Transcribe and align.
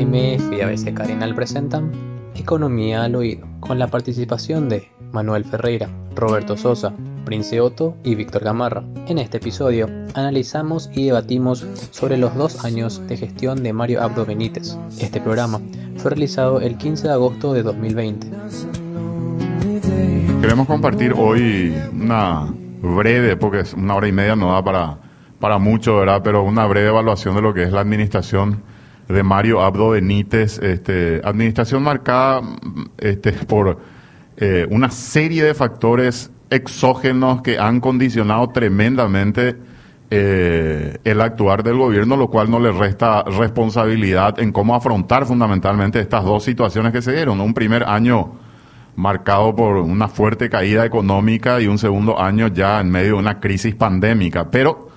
MF 0.00 0.50
y 0.52 0.62
ABC 0.62 0.94
Carinal 0.94 1.34
presentan 1.34 1.92
Economía 2.34 3.04
al 3.04 3.16
Oído, 3.16 3.46
con 3.60 3.78
la 3.78 3.88
participación 3.88 4.70
de 4.70 4.90
Manuel 5.12 5.44
Ferreira, 5.44 5.90
Roberto 6.14 6.56
Sosa, 6.56 6.94
Prince 7.26 7.60
Otto 7.60 7.94
y 8.02 8.14
Víctor 8.14 8.42
Gamarra. 8.42 8.82
En 9.08 9.18
este 9.18 9.36
episodio 9.36 9.90
analizamos 10.14 10.88
y 10.94 11.04
debatimos 11.04 11.66
sobre 11.90 12.16
los 12.16 12.34
dos 12.34 12.64
años 12.64 13.06
de 13.08 13.18
gestión 13.18 13.62
de 13.62 13.74
Mario 13.74 14.02
Abdo 14.02 14.24
Benítez. 14.24 14.78
Este 14.98 15.20
programa 15.20 15.60
fue 15.98 16.12
realizado 16.12 16.62
el 16.62 16.78
15 16.78 17.08
de 17.08 17.12
agosto 17.12 17.52
de 17.52 17.62
2020. 17.62 18.30
Queremos 20.40 20.66
compartir 20.66 21.12
hoy 21.14 21.74
una 21.92 22.46
breve, 22.80 23.36
porque 23.36 23.64
una 23.76 23.96
hora 23.96 24.08
y 24.08 24.12
media 24.12 24.34
no 24.34 24.52
da 24.52 24.64
para, 24.64 24.96
para 25.38 25.58
mucho, 25.58 25.96
¿verdad? 25.96 26.22
Pero 26.24 26.42
una 26.42 26.64
breve 26.64 26.88
evaluación 26.88 27.34
de 27.34 27.42
lo 27.42 27.52
que 27.52 27.64
es 27.64 27.72
la 27.72 27.82
administración 27.82 28.62
de 29.10 29.22
Mario 29.22 29.62
Abdo 29.62 29.90
Benítez, 29.90 30.58
este, 30.58 31.20
administración 31.24 31.82
marcada 31.82 32.42
este, 32.98 33.32
por 33.32 33.78
eh, 34.36 34.66
una 34.70 34.90
serie 34.90 35.44
de 35.44 35.54
factores 35.54 36.30
exógenos 36.50 37.42
que 37.42 37.58
han 37.58 37.80
condicionado 37.80 38.48
tremendamente 38.48 39.56
eh, 40.10 40.98
el 41.04 41.20
actuar 41.20 41.62
del 41.62 41.76
gobierno, 41.76 42.16
lo 42.16 42.28
cual 42.28 42.50
no 42.50 42.58
le 42.58 42.72
resta 42.72 43.22
responsabilidad 43.22 44.40
en 44.40 44.50
cómo 44.50 44.74
afrontar 44.74 45.24
fundamentalmente 45.26 46.00
estas 46.00 46.24
dos 46.24 46.42
situaciones 46.42 46.92
que 46.92 47.00
se 47.00 47.12
dieron. 47.12 47.40
Un 47.40 47.54
primer 47.54 47.84
año 47.84 48.32
marcado 48.96 49.54
por 49.54 49.76
una 49.76 50.08
fuerte 50.08 50.50
caída 50.50 50.84
económica 50.84 51.60
y 51.60 51.68
un 51.68 51.78
segundo 51.78 52.20
año 52.20 52.48
ya 52.48 52.80
en 52.80 52.90
medio 52.90 53.14
de 53.14 53.20
una 53.20 53.38
crisis 53.38 53.74
pandémica. 53.74 54.50
Pero 54.50 54.89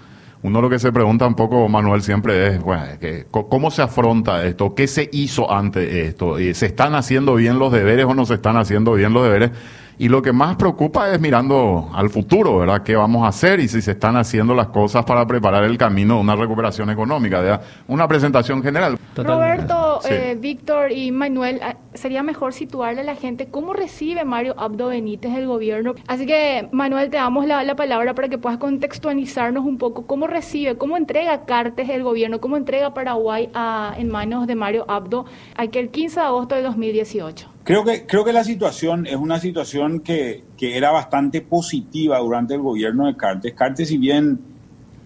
uno 0.44 0.62
lo 0.62 0.70
que 0.70 0.78
se 0.78 0.92
pregunta 0.92 1.26
un 1.26 1.36
poco, 1.36 1.68
Manuel, 1.70 2.02
siempre 2.02 2.48
es, 2.48 2.62
bueno, 2.62 2.84
¿cómo 3.32 3.72
se 3.72 3.82
afronta 3.82 4.46
esto? 4.46 4.76
¿Qué 4.76 4.88
se 4.88 5.10
hizo 5.14 5.52
ante 5.52 6.06
esto? 6.06 6.38
¿Se 6.38 6.66
están 6.66 6.96
haciendo 6.96 7.36
bien 7.36 7.60
los 7.60 7.72
deberes 7.72 8.06
o 8.06 8.14
no 8.14 8.26
se 8.26 8.36
están 8.36 8.58
haciendo 8.58 8.94
bien 8.94 9.14
los 9.14 9.24
deberes? 9.24 9.52
Y 9.98 10.10
lo 10.10 10.22
que 10.22 10.34
más 10.34 10.56
preocupa 10.56 11.12
es 11.12 11.20
mirando 11.20 11.90
al 11.94 12.10
futuro, 12.10 12.58
¿verdad? 12.58 12.82
¿Qué 12.84 12.96
vamos 12.96 13.24
a 13.24 13.28
hacer 13.28 13.60
y 13.60 13.68
si 13.68 13.82
se 13.82 13.92
están 13.92 14.18
haciendo 14.18 14.54
las 14.56 14.68
cosas 14.68 15.06
para 15.06 15.26
preparar 15.26 15.64
el 15.64 15.78
camino 15.78 16.16
de 16.16 16.22
una 16.22 16.36
recuperación 16.36 16.90
económica? 16.90 17.42
¿verdad? 17.42 17.62
Una 17.88 18.08
presentación 18.08 18.64
general. 18.64 18.98
Roberto, 19.16 20.00
eh, 20.10 20.36
Víctor 20.40 20.92
y 20.92 21.12
Manuel, 21.12 21.60
ah, 21.62 21.76
sería 21.94 22.24
mejor 22.24 22.54
situarle 22.54 23.02
a 23.02 23.04
la 23.04 23.16
gente 23.16 23.48
cómo 23.48 23.74
recibe 23.74 24.24
Mario 24.26 24.56
Abdo 24.58 24.88
Benítez 24.88 25.36
el 25.36 25.48
gobierno. 25.48 25.94
Así 26.08 26.26
que, 26.26 26.68
Manuel, 26.72 27.10
te 27.10 27.18
damos 27.18 27.46
la, 27.46 27.74
palabra 27.76 28.14
para 28.14 28.30
que 28.30 28.38
puedas 28.38 28.60
contextualizarnos 28.60 29.66
un 29.66 29.78
poco 29.78 30.06
cómo 30.06 30.28
recibe, 30.28 30.78
cómo 30.78 30.98
entrega 30.98 31.46
Cartes 31.46 31.90
el 31.90 32.04
gobierno, 32.04 32.40
cómo 32.40 32.58
entrega 32.58 32.94
Paraguay 32.94 33.50
a, 33.54 33.94
en 33.98 34.10
manos 34.10 34.48
de 34.48 34.56
Mario 34.56 34.86
Abdo 34.88 35.26
aquel 35.56 35.90
15 35.90 36.20
de 36.20 36.26
agosto 36.26 36.56
de 36.56 36.62
2018. 36.62 37.53
Creo 37.64 37.86
que, 37.86 38.06
creo 38.06 38.26
que 38.26 38.34
la 38.34 38.44
situación 38.44 39.08
es 39.08 39.16
una 39.16 39.40
situación 39.40 40.02
que, 40.02 40.44
que 40.58 40.76
era 40.76 40.92
bastante 40.92 41.40
positiva 41.40 42.20
durante 42.20 42.56
el 42.56 42.62
gobierno 42.62 43.08
de 43.08 43.16
Cartes. 43.16 43.54
Cartes, 43.54 43.88
si 43.88 43.98
bien 43.98 44.40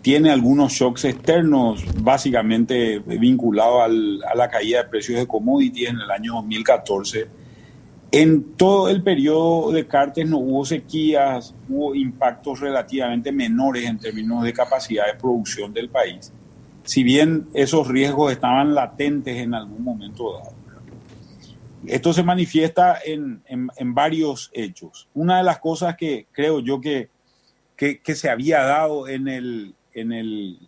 tiene 0.02 0.32
algunos 0.32 0.74
shocks 0.74 1.06
externos, 1.06 1.84
básicamente 2.02 3.00
vinculados 3.00 3.84
a 3.84 4.36
la 4.36 4.50
caída 4.50 4.82
de 4.82 4.90
precios 4.90 5.20
de 5.20 5.28
commodities 5.28 5.90
en 5.90 6.00
el 6.00 6.10
año 6.10 6.34
2014, 6.36 7.28
en 8.12 8.56
todo 8.56 8.90
el 8.90 9.04
periodo 9.04 9.72
de 9.72 9.86
Cartes 9.86 10.28
no 10.28 10.38
hubo 10.38 10.66
sequías, 10.66 11.54
hubo 11.70 11.94
impactos 11.94 12.62
relativamente 12.62 13.32
menores 13.32 13.86
en 13.86 14.00
términos 14.00 14.44
de 14.44 14.54
capacidad 14.54 15.06
de 15.06 15.20
producción 15.20 15.74
del 15.74 15.90
país, 15.90 16.32
si 16.86 17.04
bien 17.04 17.48
esos 17.54 17.88
riesgos 17.88 18.32
estaban 18.32 18.74
latentes 18.74 19.38
en 19.38 19.54
algún 19.54 19.84
momento 19.84 20.34
dado. 20.34 20.57
Esto 21.86 22.12
se 22.12 22.24
manifiesta 22.24 22.98
en, 23.04 23.44
varios 23.94 24.50
hechos. 24.54 25.08
Una 25.14 25.38
de 25.38 25.44
las 25.44 25.60
cosas 25.60 25.96
que 25.96 26.28
creo 26.32 26.60
yo 26.60 26.82
que, 26.82 27.10
que, 27.76 28.16
se 28.16 28.30
había 28.30 28.64
dado 28.64 29.08
en 29.08 29.28
el, 29.28 29.76
en, 29.94 30.12
el, 30.12 30.60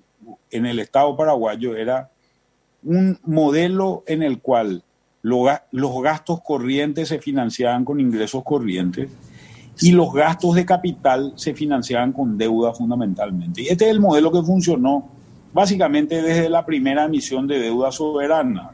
en 0.52 0.66
el 0.66 0.80
Estado 0.80 1.16
paraguayo 1.18 1.76
era 1.76 2.12
un 2.84 3.20
modelo 3.24 4.04
en 4.08 4.24
el 4.24 4.40
cual 4.40 4.84
los 5.22 6.02
gastos 6.02 6.42
corrientes 6.42 7.10
se 7.10 7.20
financiaban 7.20 7.84
con 7.84 8.00
ingresos 8.00 8.44
corrientes 8.44 9.10
y 9.82 9.92
los 9.92 10.14
gastos 10.14 10.56
de 10.56 10.66
capital 10.66 11.34
se 11.36 11.54
financiaban 11.54 12.12
con 12.12 12.38
deuda 12.38 12.74
fundamentalmente. 12.74 13.64
Y 13.64 13.68
este 13.68 13.86
es 13.86 13.92
el 13.92 14.00
modelo 14.00 14.32
que 14.32 14.44
funcionó 14.44 15.10
básicamente 15.54 16.22
desde 16.22 16.50
la 16.50 16.66
primera 16.66 17.06
emisión 17.06 17.48
de 17.48 17.60
deuda 17.60 17.92
soberana. 17.92 18.72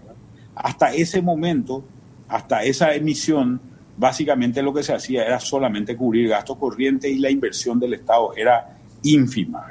Hasta 0.56 0.94
ese 0.94 1.22
momento 1.22 1.84
hasta 2.28 2.64
esa 2.64 2.94
emisión, 2.94 3.60
básicamente 3.98 4.62
lo 4.62 4.74
que 4.74 4.84
se 4.84 4.94
hacía 4.94 5.26
era 5.26 5.40
solamente 5.40 5.96
cubrir 5.96 6.30
gastos 6.30 6.58
corrientes 6.58 7.12
y 7.12 7.20
la 7.20 7.30
inversión 7.30 7.80
del 7.80 7.94
Estado 7.94 8.34
era 8.36 8.78
ínfima. 9.04 9.66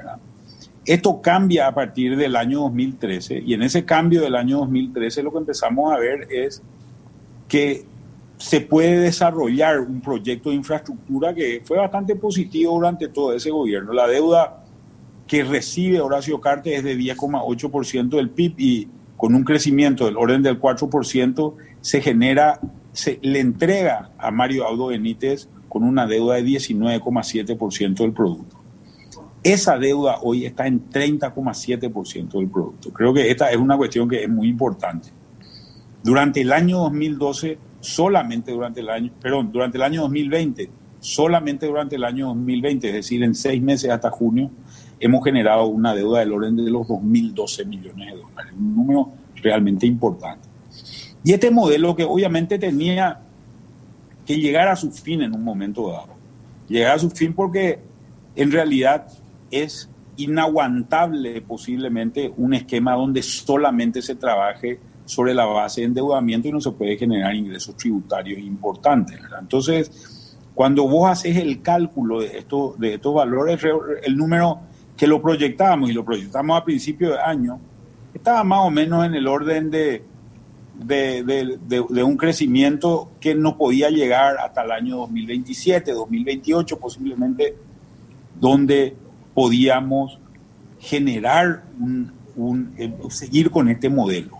Esto 0.84 1.20
cambia 1.20 1.66
a 1.66 1.74
partir 1.74 2.16
del 2.16 2.36
año 2.36 2.60
2013 2.60 3.42
y 3.44 3.54
en 3.54 3.62
ese 3.62 3.84
cambio 3.84 4.20
del 4.20 4.34
año 4.34 4.58
2013 4.58 5.22
lo 5.22 5.32
que 5.32 5.38
empezamos 5.38 5.92
a 5.92 5.98
ver 5.98 6.28
es 6.30 6.62
que 7.48 7.84
se 8.36 8.60
puede 8.60 8.98
desarrollar 8.98 9.80
un 9.80 10.00
proyecto 10.00 10.50
de 10.50 10.56
infraestructura 10.56 11.34
que 11.34 11.62
fue 11.64 11.78
bastante 11.78 12.16
positivo 12.16 12.74
durante 12.74 13.08
todo 13.08 13.32
ese 13.32 13.50
gobierno. 13.50 13.92
La 13.92 14.06
deuda 14.06 14.64
que 15.26 15.44
recibe 15.44 16.00
Horacio 16.00 16.40
Cartes 16.40 16.78
es 16.78 16.84
de 16.84 16.96
10,8% 16.96 18.08
del 18.10 18.30
PIB 18.30 18.54
y 18.58 18.88
con 19.16 19.34
un 19.34 19.44
crecimiento 19.44 20.06
del 20.06 20.16
orden 20.16 20.42
del 20.42 20.60
4%, 20.60 21.54
se 21.80 22.00
genera, 22.00 22.60
se 22.92 23.18
le 23.22 23.40
entrega 23.40 24.10
a 24.18 24.30
Mario 24.30 24.66
Audo 24.66 24.86
Benítez 24.86 25.48
con 25.68 25.82
una 25.82 26.06
deuda 26.06 26.36
de 26.36 26.44
19,7% 26.44 27.94
del 27.94 28.12
producto. 28.12 28.56
Esa 29.42 29.76
deuda 29.76 30.18
hoy 30.22 30.46
está 30.46 30.66
en 30.66 30.88
30,7% 30.88 32.38
del 32.38 32.48
producto. 32.48 32.90
Creo 32.92 33.12
que 33.12 33.30
esta 33.30 33.50
es 33.50 33.58
una 33.58 33.76
cuestión 33.76 34.08
que 34.08 34.24
es 34.24 34.28
muy 34.28 34.48
importante. 34.48 35.10
Durante 36.02 36.40
el 36.40 36.52
año 36.52 36.78
2012, 36.78 37.58
solamente 37.80 38.52
durante 38.52 38.80
el 38.80 38.88
año, 38.88 39.10
perdón, 39.20 39.52
durante 39.52 39.76
el 39.76 39.82
año 39.82 40.02
2020, 40.02 40.70
solamente 41.00 41.66
durante 41.66 41.96
el 41.96 42.04
año 42.04 42.28
2020, 42.28 42.88
es 42.88 42.94
decir, 42.94 43.22
en 43.22 43.34
seis 43.34 43.62
meses 43.62 43.90
hasta 43.90 44.10
junio, 44.10 44.50
hemos 45.00 45.24
generado 45.24 45.66
una 45.66 45.94
deuda 45.94 46.20
del 46.20 46.32
orden 46.32 46.56
de 46.56 46.70
los 46.70 46.86
2.012 46.86 47.66
millones 47.66 48.12
de 48.12 48.20
dólares, 48.20 48.52
un 48.56 48.74
número 48.74 49.08
realmente 49.36 49.86
importante. 49.86 50.48
Y 51.22 51.32
este 51.32 51.50
modelo 51.50 51.96
que 51.96 52.04
obviamente 52.04 52.58
tenía 52.58 53.20
que 54.26 54.36
llegar 54.36 54.68
a 54.68 54.76
su 54.76 54.90
fin 54.90 55.22
en 55.22 55.34
un 55.34 55.42
momento 55.42 55.90
dado. 55.90 56.14
Llegar 56.68 56.96
a 56.96 56.98
su 56.98 57.10
fin 57.10 57.32
porque 57.32 57.78
en 58.36 58.50
realidad 58.50 59.06
es 59.50 59.88
inaguantable 60.16 61.40
posiblemente 61.42 62.32
un 62.36 62.54
esquema 62.54 62.94
donde 62.94 63.22
solamente 63.22 64.00
se 64.00 64.14
trabaje 64.14 64.78
sobre 65.06 65.34
la 65.34 65.44
base 65.44 65.82
de 65.82 65.88
endeudamiento 65.88 66.48
y 66.48 66.52
no 66.52 66.60
se 66.60 66.70
puede 66.70 66.96
generar 66.96 67.34
ingresos 67.34 67.76
tributarios 67.76 68.38
importantes. 68.38 69.20
Entonces, 69.38 70.24
cuando 70.54 70.88
vos 70.88 71.10
haces 71.10 71.36
el 71.36 71.60
cálculo 71.60 72.20
de, 72.20 72.38
esto, 72.38 72.74
de 72.78 72.94
estos 72.94 73.14
valores, 73.14 73.60
el 74.02 74.16
número 74.16 74.60
que 74.96 75.06
lo 75.06 75.20
proyectábamos 75.20 75.90
y 75.90 75.92
lo 75.92 76.04
proyectamos 76.04 76.60
a 76.60 76.64
principio 76.64 77.12
de 77.12 77.20
año, 77.20 77.58
estaba 78.12 78.44
más 78.44 78.60
o 78.60 78.70
menos 78.70 79.04
en 79.04 79.14
el 79.14 79.26
orden 79.26 79.70
de 79.70 80.04
de, 80.74 82.02
un 82.04 82.16
crecimiento 82.16 83.10
que 83.20 83.34
no 83.34 83.56
podía 83.56 83.90
llegar 83.90 84.36
hasta 84.38 84.62
el 84.62 84.72
año 84.72 84.96
2027, 84.98 85.92
2028 85.92 86.78
posiblemente, 86.78 87.54
donde 88.40 88.96
podíamos 89.32 90.18
generar 90.80 91.62
un, 91.78 92.74
eh, 92.76 92.92
seguir 93.10 93.50
con 93.50 93.68
este 93.68 93.88
modelo. 93.88 94.38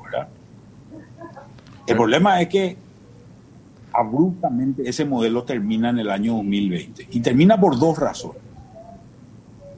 El 1.87 1.97
problema 1.97 2.41
es 2.41 2.49
que 2.49 2.77
abruptamente 3.93 4.89
ese 4.89 5.05
modelo 5.05 5.45
termina 5.45 5.91
en 5.91 5.99
el 5.99 6.11
año 6.11 6.37
2020 6.37 7.09
y 7.11 7.21
termina 7.21 7.61
por 7.61 7.79
dos 7.79 7.99
razones. 7.99 8.43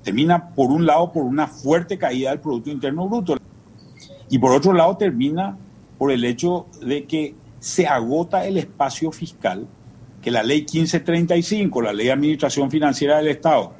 Termina 0.06 0.50
por 0.50 0.70
un 0.70 0.86
lado 0.86 1.12
por 1.12 1.24
una 1.24 1.48
fuerte 1.48 1.98
caída 1.98 2.30
del 2.30 2.38
Producto 2.38 2.70
Interno 2.70 3.08
Bruto 3.08 3.36
y 4.30 4.38
por 4.38 4.52
otro 4.52 4.72
lado 4.72 4.96
termina 4.96 5.58
por 5.98 6.12
el 6.12 6.24
hecho 6.24 6.66
de 6.80 7.06
que 7.06 7.34
se 7.58 7.88
agota 7.88 8.46
el 8.46 8.56
espacio 8.56 9.10
fiscal 9.10 9.66
que 10.22 10.30
la 10.30 10.44
ley 10.44 10.60
1535, 10.60 11.82
la 11.82 11.92
ley 11.92 12.06
de 12.06 12.12
administración 12.12 12.70
financiera 12.70 13.16
del 13.16 13.26
Estado, 13.26 13.72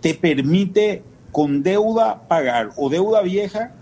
te 0.00 0.14
permite 0.14 1.02
con 1.32 1.64
deuda 1.64 2.22
pagar 2.28 2.70
o 2.76 2.88
deuda 2.88 3.20
vieja 3.22 3.72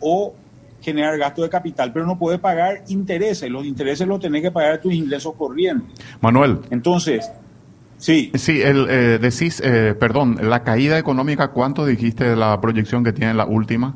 o 0.00 0.32
generar 0.80 1.18
gasto 1.18 1.42
de 1.42 1.50
capital, 1.50 1.92
pero 1.92 2.06
no 2.06 2.18
puede 2.18 2.38
pagar 2.38 2.82
intereses. 2.88 3.50
Los 3.50 3.66
intereses 3.66 4.08
los 4.08 4.20
tenés 4.20 4.40
que 4.40 4.50
pagar 4.50 4.80
tus 4.80 4.94
ingresos 4.94 5.34
corrientes. 5.34 6.02
Manuel. 6.22 6.60
Entonces, 6.70 7.30
sí. 7.98 8.30
Sí, 8.34 8.62
el, 8.62 8.86
eh, 8.88 9.18
decís, 9.20 9.60
eh, 9.64 9.94
perdón, 9.98 10.38
la 10.42 10.62
caída 10.62 10.98
económica, 10.98 11.48
¿cuánto 11.48 11.86
dijiste 11.86 12.24
de 12.24 12.36
la 12.36 12.60
proyección 12.60 13.04
que 13.04 13.12
tiene 13.12 13.34
la 13.34 13.46
última? 13.46 13.94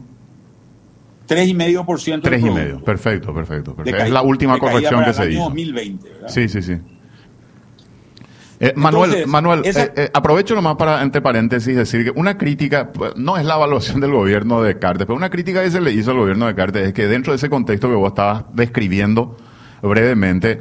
3,5%. 1.29 2.23
3,5%, 2.23 2.83
perfecto, 2.83 3.35
perfecto. 3.35 3.75
perfecto. 3.75 4.05
es 4.05 4.11
la 4.11 4.23
última 4.23 4.59
corrección 4.59 5.05
que 5.05 5.13
se 5.13 5.33
hizo. 5.33 5.45
2020, 5.45 6.09
¿verdad? 6.09 6.29
Sí, 6.29 6.49
sí, 6.49 6.63
sí. 6.63 6.77
Eh, 8.61 8.73
Manuel, 8.75 9.27
Manuel 9.29 9.63
eh, 9.65 9.73
eh, 9.95 10.11
aprovecho 10.13 10.57
nomás 10.57 10.75
para, 10.77 11.03
entre 11.03 11.23
paréntesis, 11.23 11.77
decir 11.77 12.05
que 12.05 12.11
una 12.11 12.37
crítica, 12.37 12.91
pues, 12.93 13.15
no 13.15 13.37
es 13.37 13.45
la 13.45 13.55
evaluación 13.55 14.01
del 14.01 14.11
gobierno 14.11 14.63
de 14.63 14.79
Cartes, 14.79 15.07
pero 15.07 15.17
una 15.17 15.31
crítica 15.31 15.63
que 15.63 15.71
se 15.71 15.81
le 15.81 15.93
hizo 15.93 16.11
al 16.11 16.19
gobierno 16.19 16.47
de 16.47 16.57
Cartes 16.57 16.89
es 16.89 16.93
que 16.93 17.07
dentro 17.07 17.33
de 17.33 17.37
ese 17.37 17.49
contexto 17.49 17.89
que 17.89 17.95
vos 17.95 18.09
estabas 18.09 18.45
describiendo 18.55 19.37
brevemente, 19.81 20.61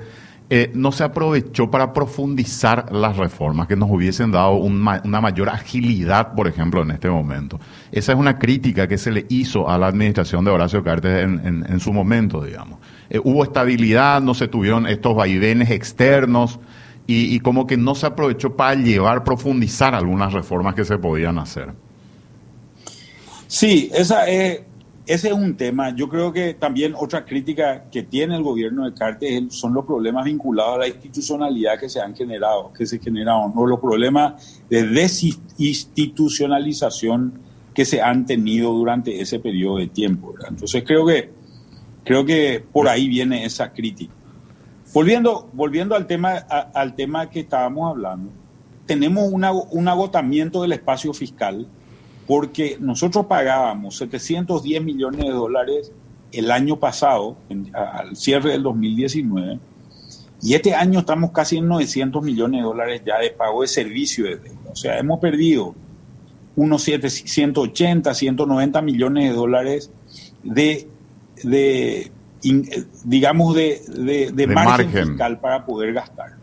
no 0.74 0.92
se 0.94 1.04
aprovechó 1.04 1.70
para 1.70 1.92
profundizar 1.92 2.92
las 2.94 3.18
reformas 3.18 3.68
que 3.68 3.76
nos 3.76 3.90
hubiesen 3.92 4.32
dado 4.32 4.52
una 4.54 5.22
mayor 5.22 5.50
agilidad, 5.50 6.34
por 6.36 6.48
ejemplo, 6.48 6.82
en 6.84 6.92
este 6.92 7.10
momento. 7.10 7.60
Esa 7.92 8.14
es 8.14 8.18
una 8.18 8.40
crítica 8.40 8.88
que 8.88 8.98
se 8.98 9.12
le 9.12 9.26
hizo 9.30 9.70
a 9.70 9.78
la 9.78 9.88
administración 9.88 10.46
de 10.46 10.52
Horacio 10.52 10.84
Cartes 10.84 11.24
en, 11.24 11.80
su 11.82 11.92
momento, 11.92 12.44
digamos. 12.44 12.80
hubo 13.24 13.44
estabilidad, 13.44 14.22
no 14.22 14.34
se 14.34 14.48
tuvieron 14.48 14.88
estos 14.88 15.16
vaivenes 15.16 15.70
externos 15.70 16.60
y, 17.08 17.40
como 17.40 17.66
que 17.66 17.78
no 17.78 17.96
se 17.96 18.06
aprovechó 18.06 18.56
para 18.56 18.76
llevar, 18.76 19.24
profundizar 19.24 19.96
algunas 19.96 20.34
reformas 20.34 20.76
que 20.76 20.84
se 20.84 20.98
podían 20.98 21.40
hacer. 21.40 21.70
Sí, 23.48 23.90
esa 23.94 24.28
es, 24.28 24.62
ese 25.08 25.30
es 25.30 25.34
un 25.34 25.56
tema. 25.56 25.96
Yo 25.96 26.10
creo 26.10 26.34
que 26.34 26.54
también 26.54 26.94
otra 26.96 27.26
crítica 27.26 27.86
que 27.90 28.04
tiene 28.04 28.36
el 28.36 28.44
gobierno 28.44 28.86
de 28.86 28.94
Cartes 28.94 29.42
son 29.50 29.74
los 29.74 29.86
problemas 29.86 30.26
vinculados 30.26 30.76
a 30.76 30.80
la 30.80 30.88
institucionalidad 30.88 31.80
que 31.80 31.90
se 31.90 32.02
han 32.02 32.16
generado, 32.16 32.72
que 32.74 32.86
se 32.86 33.00
generaron, 33.00 33.54
o 33.56 33.66
los 33.66 33.80
problemas 33.80 34.62
de 34.70 34.86
desinstitucionalización 34.86 37.40
que 37.74 37.86
se 37.86 38.02
han 38.02 38.26
tenido 38.26 38.74
durante 38.74 39.22
ese 39.22 39.40
periodo 39.40 39.78
de 39.78 39.88
tiempo. 39.88 40.34
Entonces 40.48 40.84
creo 40.86 41.06
que 41.06 41.30
creo 42.04 42.26
que 42.26 42.64
por 42.72 42.88
ahí 42.88 43.08
viene 43.08 43.46
esa 43.46 43.72
crítica. 43.72 44.14
Volviendo, 44.94 45.50
volviendo 45.54 45.96
al, 45.96 46.08
tema, 46.08 46.38
al 46.38 46.96
tema 46.96 47.30
que 47.30 47.42
estábamos 47.42 47.92
hablando, 47.92 48.32
tenemos 48.86 49.30
un 49.32 49.88
agotamiento 49.88 50.62
del 50.62 50.72
espacio 50.72 51.14
fiscal 51.14 51.68
porque 52.28 52.78
nosotros 52.80 53.26
pagábamos 53.26 53.98
710 53.98 54.84
millones 54.84 55.26
de 55.26 55.32
dólares 55.32 55.92
el 56.34 56.52
año 56.52 56.78
pasado, 56.78 57.38
al 57.74 58.16
cierre 58.18 58.52
del 58.52 58.64
2019, 58.64 59.60
y 60.42 60.54
este 60.54 60.76
año 60.76 61.00
estamos 61.00 61.32
casi 61.32 61.58
en 61.58 61.68
900 61.68 62.22
millones 62.22 62.62
de 62.62 62.66
dólares 62.66 63.02
ya 63.06 63.18
de 63.18 63.32
pago 63.32 63.62
de 63.62 63.68
servicio 63.68 64.26
de 64.26 64.36
deuda. 64.36 64.72
O 64.72 64.76
sea, 64.76 65.00
hemos 65.00 65.20
perdido 65.20 65.74
unos 66.56 66.84
180, 66.84 68.14
190 68.14 68.82
millones 68.82 69.30
de 69.30 69.36
dólares 69.36 69.92
de, 70.44 70.88
de 71.44 72.12
digamos, 73.04 73.56
de, 73.56 74.32
de, 74.34 74.48
margen, 74.48 74.92
fiscal 74.92 75.40
para 75.40 75.66
poder 75.66 75.94
gastar, 75.94 76.36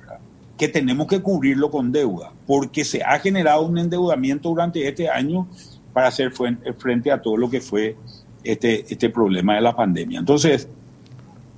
que 0.57 0.69
tenemos 0.69 1.07
que 1.07 1.21
cubrirlo 1.21 1.71
con 1.71 1.93
deuda, 1.93 2.33
porque 2.47 2.85
se 2.85 3.03
ha 3.03 3.19
generado 3.19 3.63
un 3.63 3.79
endeudamiento 3.79 4.49
durante 4.49 4.87
este 4.87 5.09
año 5.09 5.49
para 5.95 6.09
hacer 6.09 6.33
frente 6.33 7.11
a 7.11 7.23
todo 7.23 7.39
lo 7.39 7.49
que 7.49 7.63
fue 7.63 7.97
este, 8.43 8.85
este 8.93 9.09
problema 9.09 9.55
de 9.55 9.63
la 9.63 9.75
pandemia. 9.75 10.19
Entonces, 10.19 10.69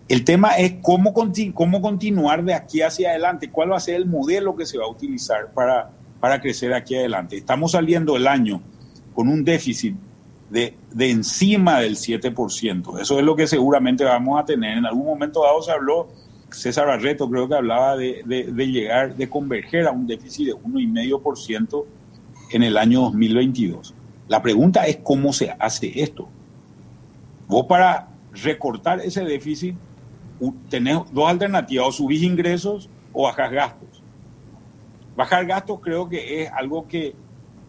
el 0.09 0.23
tema 0.23 0.56
es 0.56 0.75
cómo, 0.83 1.12
cómo 1.53 1.83
continuar 1.83 2.44
de 2.44 2.55
aquí 2.55 2.83
hacia 2.83 3.11
adelante, 3.11 3.50
cuál 3.50 3.73
va 3.73 3.79
a 3.79 3.81
ser 3.81 3.97
el 3.97 4.06
modelo 4.06 4.55
que 4.55 4.67
se 4.67 4.79
va 4.79 4.85
a 4.85 4.88
utilizar 4.88 5.50
para, 5.53 5.91
para 6.21 6.41
crecer 6.41 6.73
aquí 6.75 6.94
adelante. 6.94 7.37
Estamos 7.37 7.73
saliendo 7.73 8.17
el 8.17 8.29
año 8.29 8.61
con 9.15 9.27
un 9.27 9.43
déficit 9.43 9.97
de, 10.50 10.75
de 10.93 11.11
encima 11.11 11.81
del 11.81 11.97
7%. 11.97 13.00
Eso 13.00 13.19
es 13.19 13.25
lo 13.25 13.35
que 13.35 13.47
seguramente 13.49 14.05
vamos 14.05 14.41
a 14.41 14.44
tener. 14.44 14.79
En 14.79 14.87
algún 14.87 15.06
momento 15.06 15.43
dado 15.43 15.61
se 15.62 15.73
habló, 15.73 16.09
César 16.50 16.87
Barreto 16.87 17.29
creo 17.29 17.49
que 17.49 17.55
hablaba 17.55 17.97
de, 17.97 18.23
de, 18.25 18.67
llegar, 18.69 19.17
de 19.17 19.29
converger 19.29 19.88
a 19.88 19.91
un 19.91 20.06
déficit 20.06 20.47
de 20.47 20.55
1,5% 20.55 21.85
en 22.53 22.62
el 22.62 22.77
año 22.77 23.00
2022. 23.03 23.96
La 24.28 24.43
pregunta 24.43 24.87
es 24.87 24.99
cómo 24.99 25.32
se 25.32 25.55
hace 25.58 26.02
esto. 26.02 26.28
Vos 27.49 27.67
para 27.67 28.08
recortar 28.32 29.00
ese 29.00 29.25
déficit 29.25 29.76
tenés 30.69 30.99
dos 31.12 31.28
alternativas, 31.28 31.87
o 31.88 31.93
subís 31.93 32.23
ingresos 32.23 32.88
o 33.12 33.25
bajás 33.25 33.50
gastos. 33.50 34.02
Bajar 35.17 35.46
gastos 35.46 35.81
creo 35.81 36.08
que 36.08 36.43
es 36.43 36.50
algo 36.52 36.87
que, 36.88 37.14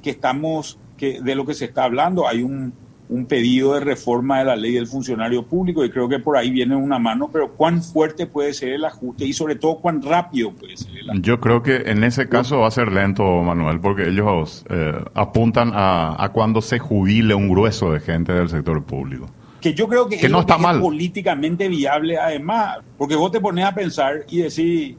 que 0.02 0.10
estamos 0.10 0.78
que 0.98 1.22
de 1.22 1.36
lo 1.36 1.46
que 1.46 1.54
se 1.54 1.66
está 1.66 1.84
hablando. 1.84 2.28
Hay 2.28 2.42
un, 2.42 2.74
un 3.10 3.26
pedido 3.26 3.74
de 3.74 3.80
reforma 3.80 4.40
de 4.40 4.46
la 4.46 4.56
ley 4.56 4.74
del 4.74 4.88
funcionario 4.88 5.44
público 5.44 5.84
y 5.86 5.90
creo 5.90 6.10
que 6.10 6.20
por 6.20 6.36
ahí 6.38 6.50
viene 6.50 6.76
una 6.76 7.00
mano, 7.00 7.30
pero 7.32 7.52
cuán 7.54 7.82
fuerte 7.82 8.28
puede 8.28 8.54
ser 8.54 8.74
el 8.74 8.86
ajuste 8.86 9.26
y 9.26 9.34
sobre 9.34 9.56
todo 9.56 9.78
cuán 9.78 10.02
rápido 10.02 10.52
puede 10.52 10.76
ser 10.76 10.98
el 10.98 11.10
ajuste. 11.10 11.28
Yo 11.28 11.40
creo 11.40 11.64
que 11.64 11.76
en 11.86 12.04
ese 12.04 12.28
caso 12.28 12.60
va 12.60 12.68
a 12.68 12.72
ser 12.72 12.92
lento, 12.92 13.24
Manuel, 13.44 13.80
porque 13.80 14.10
ellos 14.10 14.66
eh, 14.70 14.94
apuntan 15.14 15.72
a, 15.74 16.22
a, 16.22 16.30
cuando 16.30 16.62
se 16.62 16.80
jubile 16.80 17.34
un 17.34 17.50
grueso 17.50 17.92
de 17.92 18.00
gente 18.02 18.34
del 18.34 18.50
sector 18.50 18.84
público. 18.84 19.30
Que 19.62 19.74
yo 19.74 19.88
creo 19.88 20.08
que, 20.08 20.30
no 20.30 20.42
está 20.42 20.58
mal. 20.58 20.80
políticamente 20.80 21.68
viable 21.68 22.18
además, 22.18 22.80
porque 22.98 23.16
vos 23.16 23.32
te 23.32 23.40
pones 23.40 23.66
a 23.66 23.74
pensar 23.74 24.26
y 24.30 24.40
decir 24.40 24.98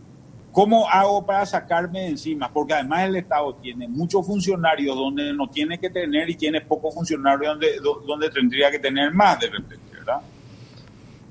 ¿Cómo 0.59 0.89
hago 0.89 1.25
para 1.25 1.47
sacarme 1.47 2.01
de 2.01 2.07
encima? 2.09 2.53
Porque 2.53 2.75
además 2.75 3.05
el 3.05 3.15
Estado 3.15 3.55
tiene 3.63 3.87
muchos 3.87 4.27
funcionarios 4.27 4.97
donde 4.97 5.33
no 5.33 5.47
tiene 5.47 5.79
que 5.79 5.89
tener 5.89 6.29
y 6.29 6.35
tiene 6.35 6.61
pocos 6.61 6.93
funcionarios 6.93 7.53
donde, 7.53 7.77
donde 8.05 8.29
tendría 8.29 8.69
que 8.69 8.81
tener 8.81 9.15
más 9.15 9.39
de 9.39 9.51
repente, 9.51 9.85
¿verdad? 9.93 10.21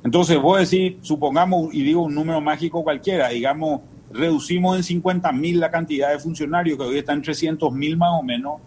Entonces, 0.01 0.39
voy 0.39 0.55
a 0.55 0.59
decir, 0.61 0.99
supongamos, 1.01 1.73
y 1.73 1.83
digo 1.83 2.03
un 2.03 2.15
número 2.15 2.39
mágico 2.39 2.85
cualquiera, 2.85 3.27
digamos, 3.27 3.81
reducimos 4.13 4.77
en 4.77 4.83
50 4.85 5.29
mil 5.33 5.59
la 5.59 5.71
cantidad 5.71 6.11
de 6.11 6.19
funcionarios, 6.19 6.77
que 6.77 6.85
hoy 6.85 6.99
están 6.99 7.17
en 7.17 7.23
300 7.23 7.73
mil 7.73 7.97
más 7.97 8.11
o 8.17 8.23
menos, 8.23 8.61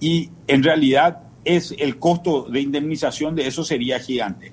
y 0.00 0.30
en 0.46 0.62
realidad 0.62 1.24
es 1.44 1.74
el 1.78 1.98
costo 1.98 2.44
de 2.44 2.58
indemnización 2.58 3.34
de 3.34 3.48
eso 3.48 3.64
sería 3.64 4.00
gigante 4.00 4.51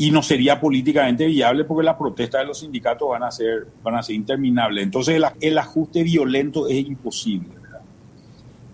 y 0.00 0.10
no 0.10 0.22
sería 0.22 0.58
políticamente 0.58 1.26
viable 1.26 1.64
porque 1.64 1.84
las 1.84 1.96
protestas 1.96 2.40
de 2.40 2.46
los 2.46 2.60
sindicatos 2.60 3.06
van 3.06 3.22
a 3.22 3.30
ser, 3.30 3.66
van 3.82 3.96
a 3.96 4.02
ser 4.02 4.16
interminables. 4.16 4.82
Entonces 4.82 5.22
el, 5.42 5.58
ajuste 5.58 6.02
violento 6.02 6.68
es 6.68 6.86
imposible. 6.86 7.48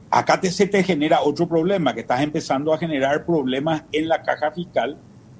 Acá 0.09 0.41
te, 0.41 0.53
se 0.53 0.69
te 0.69 0.85
genera 0.85 1.23
otro 1.23 1.49
problema, 1.49 1.95
que 1.95 2.03
estás 2.03 2.21
empezando 2.21 2.73
a 2.73 2.79
generar 2.79 3.27
problemas 3.27 3.83
en 3.91 4.07
la 4.07 4.23
caja 4.23 4.53
fiscal, 4.53 4.99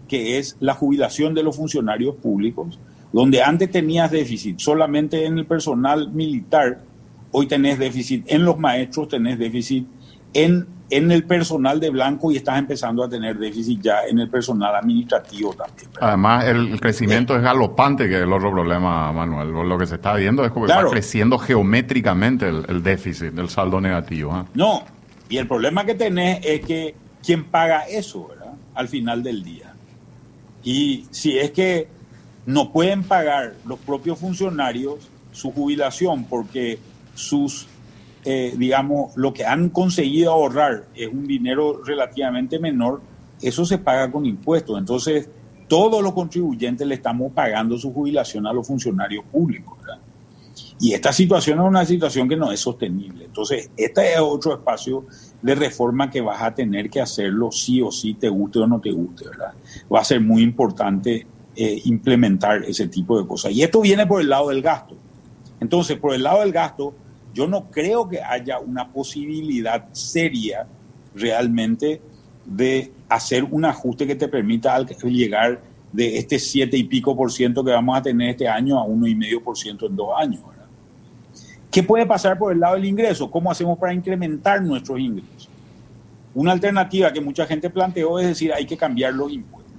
que 0.09 0.39
es 0.39 0.57
la 0.59 0.75
jubilación 0.75 1.35
de 1.35 1.45
los 1.45 1.55
funcionarios 1.55 2.17
públicos, 2.17 2.81
donde 3.13 3.45
antes 3.45 3.71
tenías 3.71 4.11
déficit 4.11 4.59
solamente 4.59 5.25
en 5.25 5.39
el 5.39 5.47
personal 5.47 6.11
militar, 6.11 6.81
hoy 7.31 7.47
tenés 7.47 7.79
déficit 7.79 8.25
en 8.27 8.45
los 8.45 8.59
maestros, 8.59 9.09
tenés 9.09 9.39
déficit 9.39 9.87
en 10.35 10.67
en 10.89 11.11
el 11.11 11.25
personal 11.25 11.81
de 11.81 11.91
blanco 11.91 12.31
y 12.31 12.37
estás 12.37 12.59
empezando 12.59 13.03
a 13.03 13.09
tener 13.09 13.37
déficit 13.39 13.81
ya 13.81 14.05
en 14.09 14.19
el 14.21 14.29
personal 14.29 14.75
administrativo 14.77 15.55
también. 15.55 15.89
Además, 16.01 16.45
el 16.45 16.81
crecimiento 16.81 17.37
es 17.37 17.43
galopante, 17.43 18.09
que 18.09 18.17
es 18.17 18.23
el 18.23 18.33
otro 18.33 18.53
problema, 18.53 19.13
Manuel. 19.13 19.51
Lo 19.69 19.79
que 19.79 19.87
se 19.87 19.97
está 19.97 20.15
viendo 20.15 20.45
es 20.45 20.53
como 20.53 20.67
que 20.67 20.73
está 20.73 20.87
creciendo 20.89 21.39
geométricamente 21.39 22.49
el, 22.49 22.83
déficit, 22.83 23.37
el 23.37 23.49
saldo 23.49 23.81
negativo. 23.81 24.33
¿ah? 24.33 24.47
No, 24.55 24.85
y 25.29 25.39
el 25.39 25.49
problema 25.49 25.85
que 25.85 25.95
tenés 25.95 26.41
es 26.45 26.61
que 26.65 26.95
quién 27.25 27.45
paga 27.45 27.89
eso, 27.89 28.29
¿verdad? 28.29 28.53
Al 28.75 28.89
final 28.89 29.23
del 29.23 29.43
día. 29.43 29.73
Y 30.63 31.07
si 31.11 31.39
es 31.39 31.51
que 31.51 31.89
no 32.47 32.73
pueden 32.73 33.03
pagar 33.03 33.55
los 33.67 33.79
propios 33.81 34.19
funcionarios 34.19 35.09
su 35.33 35.53
jubilación 35.53 36.25
porque 36.25 36.79
sus 37.15 37.67
eh, 38.29 38.55
digamos, 38.59 39.17
lo 39.17 39.33
que 39.33 39.45
han 39.45 39.69
conseguido 39.69 40.33
ahorrar 40.33 40.87
es 40.97 41.07
un 41.07 41.29
dinero 41.29 41.81
relativamente 41.85 42.59
menor, 42.59 43.01
eso 43.41 43.65
se 43.65 43.79
paga 43.79 44.11
con 44.11 44.27
impuestos. 44.27 44.77
Entonces, 44.77 45.29
todos 45.69 46.03
los 46.03 46.13
contribuyentes 46.13 46.85
le 46.89 46.97
estamos 46.97 47.31
pagando 47.31 47.79
su 47.79 47.93
jubilación 47.93 48.49
a 48.49 48.53
los 48.53 48.67
funcionarios 48.67 49.25
públicos. 49.27 49.79
Y 50.81 50.93
esta 50.93 51.13
situación 51.13 51.61
es 51.61 51.65
una 51.65 51.87
situación 51.87 52.29
que 52.29 52.37
no 52.37 52.51
es 52.51 52.59
sostenible. 52.59 53.27
Entonces, 53.27 53.71
este 53.77 54.15
es 54.15 54.19
otro 54.19 54.55
espacio 54.55 55.05
de 55.41 55.55
reforma 55.55 56.11
que 56.11 56.21
vas 56.21 56.43
a 56.43 56.53
tener 56.53 56.91
que 56.91 57.01
hacerlo 57.01 57.53
sí 57.53 57.81
o 57.81 57.93
sí, 57.93 58.15
te 58.15 58.29
guste 58.29 58.59
o 58.59 58.67
no 58.67 58.81
te 58.81 58.91
guste, 58.91 59.29
¿verdad? 59.29 59.53
Va 59.93 60.01
a 60.01 60.05
ser 60.05 60.21
muy 60.21 60.43
importante 60.43 61.25
eh, 61.55 61.81
implementar 61.85 62.65
ese 62.65 62.89
tipo 62.89 63.21
de 63.21 63.27
cosas. 63.27 63.53
Y 63.53 63.63
esto 63.63 63.81
viene 63.83 64.05
por 64.05 64.21
el 64.21 64.29
lado 64.29 64.49
del 64.49 64.63
gasto. 64.63 64.97
Entonces, 65.61 65.97
por 65.97 66.13
el 66.13 66.25
lado 66.25 66.41
del 66.41 66.51
gasto, 66.51 66.93
yo 67.37 67.47
no 67.47 67.71
creo 67.71 68.09
que 68.09 68.23
haya 68.23 68.59
una 68.59 68.89
posibilidad 68.89 69.85
seria 69.93 70.67
realmente 71.15 72.01
de 72.47 72.91
hacer 73.11 73.45
un 73.45 73.67
ajuste 73.67 74.07
que 74.07 74.15
te 74.15 74.27
permita 74.27 74.83
llegar 75.05 75.61
de 75.93 76.17
este 76.17 76.39
7 76.39 76.75
y 76.75 76.85
pico 76.85 77.15
por 77.15 77.31
ciento 77.31 77.63
que 77.63 77.73
vamos 77.73 77.99
a 77.99 78.01
tener 78.01 78.31
este 78.31 78.49
año 78.49 78.79
a 78.79 78.85
uno 78.85 79.07
y 79.07 79.15
medio 79.15 79.43
por 79.45 79.59
ciento 79.59 79.87
en 79.87 79.97
dos 79.97 80.09
años. 80.17 80.41
¿Qué 81.71 81.83
puede 81.83 82.07
pasar 82.07 82.39
por 82.39 82.55
el 82.55 82.61
lado 82.61 82.77
del 82.77 82.87
ingreso? 82.87 83.31
¿Cómo 83.31 83.51
hacemos 83.51 83.79
para 83.79 83.93
incrementar 83.93 84.63
nuestros 84.63 84.99
ingresos? 84.99 85.51
Una 86.35 86.53
alternativa 86.53 87.13
que 87.13 87.21
mucha 87.21 87.45
gente 87.45 87.69
planteó 87.69 88.19
es 88.19 88.29
decir, 88.29 88.51
hay 88.51 88.65
que 88.65 88.79
cambiar 88.79 89.13
los 89.13 89.31
impuestos. 89.31 89.75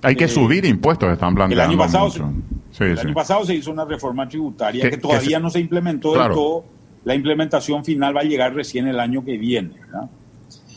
Hay 0.00 0.14
que 0.14 0.26
eh, 0.26 0.28
subir 0.28 0.64
impuestos, 0.64 1.12
están 1.12 1.34
planteando. 1.34 1.64
El 1.64 1.70
año 1.70 1.78
pasado, 1.78 2.06
mucho. 2.06 2.30
Sí, 2.76 2.84
el 2.84 2.98
año 2.98 3.14
pasado 3.14 3.44
se 3.44 3.54
hizo 3.54 3.70
una 3.70 3.84
reforma 3.84 4.28
tributaria 4.28 4.90
que, 4.90 4.98
todavía 4.98 5.38
no 5.38 5.48
se 5.48 5.60
implementó 5.60 6.12
del 6.12 6.32
todo. 6.32 6.64
La 7.04 7.14
implementación 7.14 7.84
final 7.84 8.16
va 8.16 8.20
a 8.20 8.24
llegar 8.24 8.54
recién 8.54 8.86
el 8.88 9.00
año 9.00 9.24
que 9.24 9.38
viene. 9.38 9.74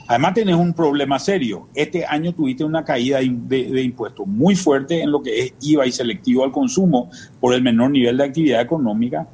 Además, 0.08 0.34
tenés 0.34 0.56
un 0.56 0.74
problema 0.74 1.20
serio. 1.20 1.68
Este 1.76 2.06
año 2.06 2.34
tuviste 2.34 2.64
una 2.64 2.84
caída 2.84 3.20
de, 3.20 3.66
de, 3.66 3.82
impuestos 3.82 4.26
muy 4.26 4.56
fuerte 4.56 5.02
en 5.02 5.12
lo 5.12 5.22
que 5.22 5.40
es 5.40 5.54
IVA 5.62 5.86
y 5.88 5.92
selectivo 5.92 6.44
al 6.44 6.52
consumo 6.52 7.12
por 7.40 7.54
el 7.54 7.62
menor 7.62 7.92
nivel 7.92 8.18
de 8.18 8.24
actividad 8.24 8.62
económica. 8.62 9.28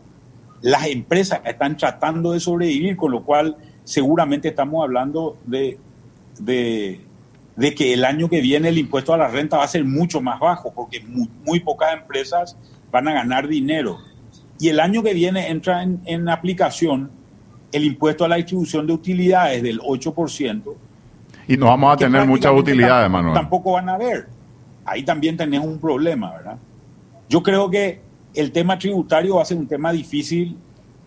Las 0.61 0.87
empresas 0.87 1.41
están 1.45 1.77
tratando 1.77 2.31
de 2.31 2.39
sobrevivir, 2.39 2.95
con 2.95 3.11
lo 3.11 3.23
cual 3.23 3.55
seguramente 3.85 4.49
estamos 4.49 4.83
hablando 4.83 5.37
de, 5.45 5.77
de, 6.39 6.99
que 7.57 7.93
el 7.93 8.03
año 8.03 8.29
que 8.29 8.41
viene 8.41 8.69
el 8.69 8.77
impuesto 8.77 9.13
a 9.13 9.17
la 9.17 9.27
renta 9.27 9.57
va 9.57 9.63
a 9.63 9.67
ser 9.67 9.85
mucho 9.85 10.21
más 10.21 10.39
bajo, 10.39 10.73
porque 10.73 11.01
muy, 11.01 11.59
pocas 11.61 11.93
empresas 11.93 12.57
van 12.91 13.07
a 13.07 13.13
ganar 13.13 13.47
dinero. 13.47 13.97
Y 14.59 14.69
el 14.69 14.79
año 14.79 15.03
que 15.03 15.13
viene 15.13 15.49
entra 15.49 15.83
en, 15.83 16.29
aplicación 16.29 17.11
el 17.71 17.83
impuesto 17.83 18.25
a 18.25 18.27
la 18.27 18.35
distribución 18.35 18.87
de 18.87 18.93
utilidades 18.93 19.63
del 19.63 19.79
8%. 19.79 20.63
Y 21.47 21.57
no 21.57 21.67
vamos 21.67 21.93
a 21.93 21.97
tener 21.97 22.25
muchas 22.25 22.53
utilidades, 22.53 23.09
Manuel. 23.09 23.33
Tampoco 23.33 23.73
van 23.73 23.89
a 23.89 23.97
ver. 23.97 24.27
Ahí 24.85 25.03
también 25.03 25.37
tenés 25.37 25.61
un 25.61 25.79
problema, 25.79 26.31
¿verdad? 26.31 26.57
Yo 27.29 27.41
creo 27.41 27.69
que 27.69 28.01
el 28.33 28.51
tema 28.51 28.77
tributario 28.77 29.35
va 29.35 29.41
a 29.41 29.45
ser 29.45 29.57
un 29.57 29.67
tema 29.67 29.91
difícil 29.91 30.57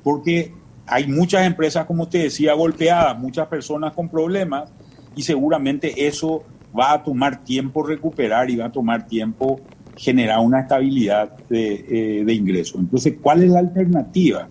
porque 0.03 0.53
hay 0.87 1.07
muchas 1.07 1.47
empresas, 1.47 1.85
como 1.85 2.05
usted 2.05 2.25
decía, 2.25 2.55
golpeadas, 2.55 3.19
muchas 3.19 3.47
personas 3.49 3.93
con 3.93 4.09
problemas 4.09 4.71
y 5.17 5.23
seguramente 5.23 6.07
eso 6.07 6.45
va 6.79 6.93
a 6.93 7.03
tomar 7.03 7.43
tiempo 7.45 7.83
recuperar 7.83 8.51
y 8.51 8.57
va 8.57 8.67
a 8.67 8.73
tomar 8.73 9.07
tiempo 9.07 9.61
generar 9.97 10.39
una 10.41 10.61
estabilidad 10.61 11.37
de, 11.49 12.23
eh, 12.23 12.33
ingresos. 12.33 12.81
Entonces, 12.81 13.15
¿cuál 13.21 13.43
es 13.43 13.51
la 13.51 13.59
alternativa? 13.59 14.49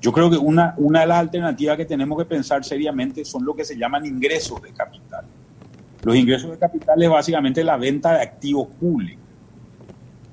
Yo 0.00 0.12
creo 0.12 0.30
que 0.30 0.38
una, 0.38 0.74
una 0.78 1.00
de 1.00 1.06
las 1.06 1.18
alternativas 1.18 1.76
que 1.76 1.84
tenemos 1.84 2.16
que 2.18 2.24
pensar 2.24 2.64
seriamente 2.64 3.24
son 3.24 3.44
lo 3.44 3.54
que 3.54 3.64
se 3.64 3.76
llaman 3.76 4.06
ingresos 4.06 4.62
de 4.62 4.70
capital. 4.70 5.24
Los 6.02 6.16
ingresos 6.16 6.50
de 6.50 6.58
capital 6.58 7.02
es 7.02 7.10
básicamente 7.10 7.64
la 7.64 7.76
venta 7.76 8.12
de 8.12 8.22
activos 8.22 8.68
públicos. 8.80 9.24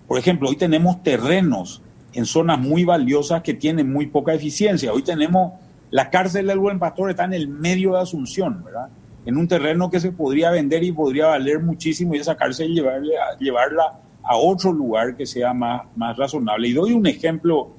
Por 0.08 0.20
ejemplo, 0.20 0.50
hoy 0.50 0.55
tenemos 0.55 1.01
terrenos 1.03 1.82
en 2.13 2.25
zonas 2.25 2.60
muy 2.60 2.86
valiosas 2.86 3.41
que 3.41 3.53
tienen 3.53 3.91
muy 3.91 4.05
poca 4.05 4.34
eficiencia. 4.34 4.94
Hoy 4.94 5.01
tenemos 5.01 5.53
la 5.91 6.10
cárcel 6.10 6.48
del 6.48 6.60
Buen 6.60 6.79
Pastor 6.79 7.10
está 7.10 7.25
en 7.25 7.34
el 7.34 7.48
medio 7.48 7.94
de 7.94 8.01
Asunción, 8.01 8.63
¿verdad? 8.63 8.89
En 9.25 9.38
un 9.38 9.48
terreno 9.48 9.89
que 9.89 10.00
se 10.00 10.12
podría 10.12 10.51
vender 10.51 10.84
y 10.84 10.91
podría 10.91 11.27
valer 11.27 11.60
muchísimo 11.60 12.13
y 12.13 12.20
esa 12.20 12.36
cárcel 12.36 12.74
llevarle 12.74 13.13
llevarla 13.39 14.00
a 14.24 14.38
otro 14.38 14.72
lugar 14.72 15.15
que 15.15 15.25
sea 15.25 15.53
más, 15.53 15.84
más 15.96 16.17
razonable. 16.17 16.67
Y 16.67 16.74
doy 16.74 16.94
un 16.94 17.05
ejemplo, 17.05 17.70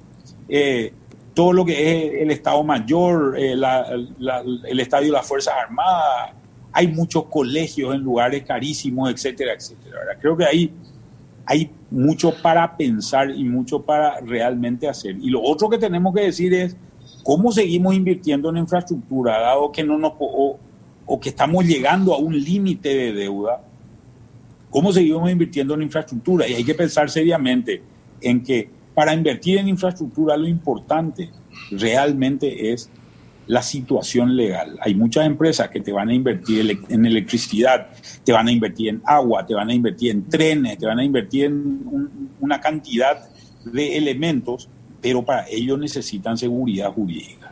eh, 0.47 0.93
todo 1.33 1.53
lo 1.53 1.65
que 1.65 1.73
es 1.73 2.21
el 2.21 2.31
Estado 2.31 2.63
Mayor, 2.63 3.35
eh, 3.37 3.53
el 3.53 4.79
Estadio 4.79 5.07
de 5.07 5.13
las 5.13 5.27
Fuerzas 5.27 5.53
Armadas, 5.61 6.31
hay 6.71 6.87
muchos 6.87 7.25
colegios 7.25 7.93
en 7.95 8.01
lugares 8.01 8.43
carísimos, 8.43 9.11
etcétera, 9.11 9.53
etcétera. 9.53 9.99
Creo 10.19 10.37
que 10.37 10.45
ahí 10.45 10.71
hay 11.45 11.69
mucho 11.89 12.33
para 12.41 12.75
pensar 12.75 13.31
y 13.31 13.43
mucho 13.43 13.81
para 13.81 14.19
realmente 14.19 14.87
hacer. 14.87 15.15
Y 15.21 15.29
lo 15.29 15.41
otro 15.41 15.69
que 15.69 15.77
tenemos 15.77 16.13
que 16.13 16.21
decir 16.21 16.53
es 16.53 16.75
cómo 17.23 17.51
seguimos 17.51 17.95
invirtiendo 17.95 18.49
en 18.49 18.57
infraestructura, 18.57 19.39
dado 19.39 19.71
que 19.71 19.83
no 19.83 19.97
nos 19.97 20.13
o, 20.19 20.57
que 21.21 21.29
estamos 21.29 21.65
llegando 21.65 22.13
a 22.13 22.17
un 22.17 22.37
límite 22.37 22.89
de 22.89 23.13
deuda, 23.13 23.61
cómo 24.69 24.91
seguimos 24.91 25.31
invirtiendo 25.31 25.73
en 25.73 25.83
infraestructura. 25.83 26.47
Y 26.47 26.53
hay 26.53 26.63
que 26.63 26.73
pensar 26.73 27.09
seriamente 27.09 27.81
en 28.21 28.43
que 28.43 28.69
para 28.93 29.13
invertir 29.13 29.59
en 29.59 29.69
infraestructura 29.69 30.35
lo 30.35 30.47
importante 30.47 31.29
realmente 31.71 32.71
es 32.71 32.89
la 33.47 33.61
situación 33.61 34.35
legal. 34.35 34.77
Hay 34.81 34.93
muchas 34.93 35.25
empresas 35.25 35.69
que 35.69 35.79
te 35.79 35.91
van 35.91 36.09
a 36.09 36.13
invertir 36.13 36.79
en 36.89 37.05
electricidad, 37.05 37.87
te 38.23 38.33
van 38.33 38.47
a 38.47 38.51
invertir 38.51 38.89
en 38.89 39.01
agua, 39.05 39.45
te 39.45 39.53
van 39.53 39.69
a 39.69 39.73
invertir 39.73 40.11
en 40.11 40.27
trenes, 40.27 40.77
te 40.77 40.85
van 40.85 40.99
a 40.99 41.03
invertir 41.03 41.45
en 41.45 42.29
una 42.41 42.59
cantidad 42.59 43.29
de 43.63 43.97
elementos, 43.97 44.67
pero 45.01 45.23
para 45.23 45.47
ello 45.47 45.77
necesitan 45.77 46.37
seguridad 46.37 46.91
jurídica. 46.91 47.46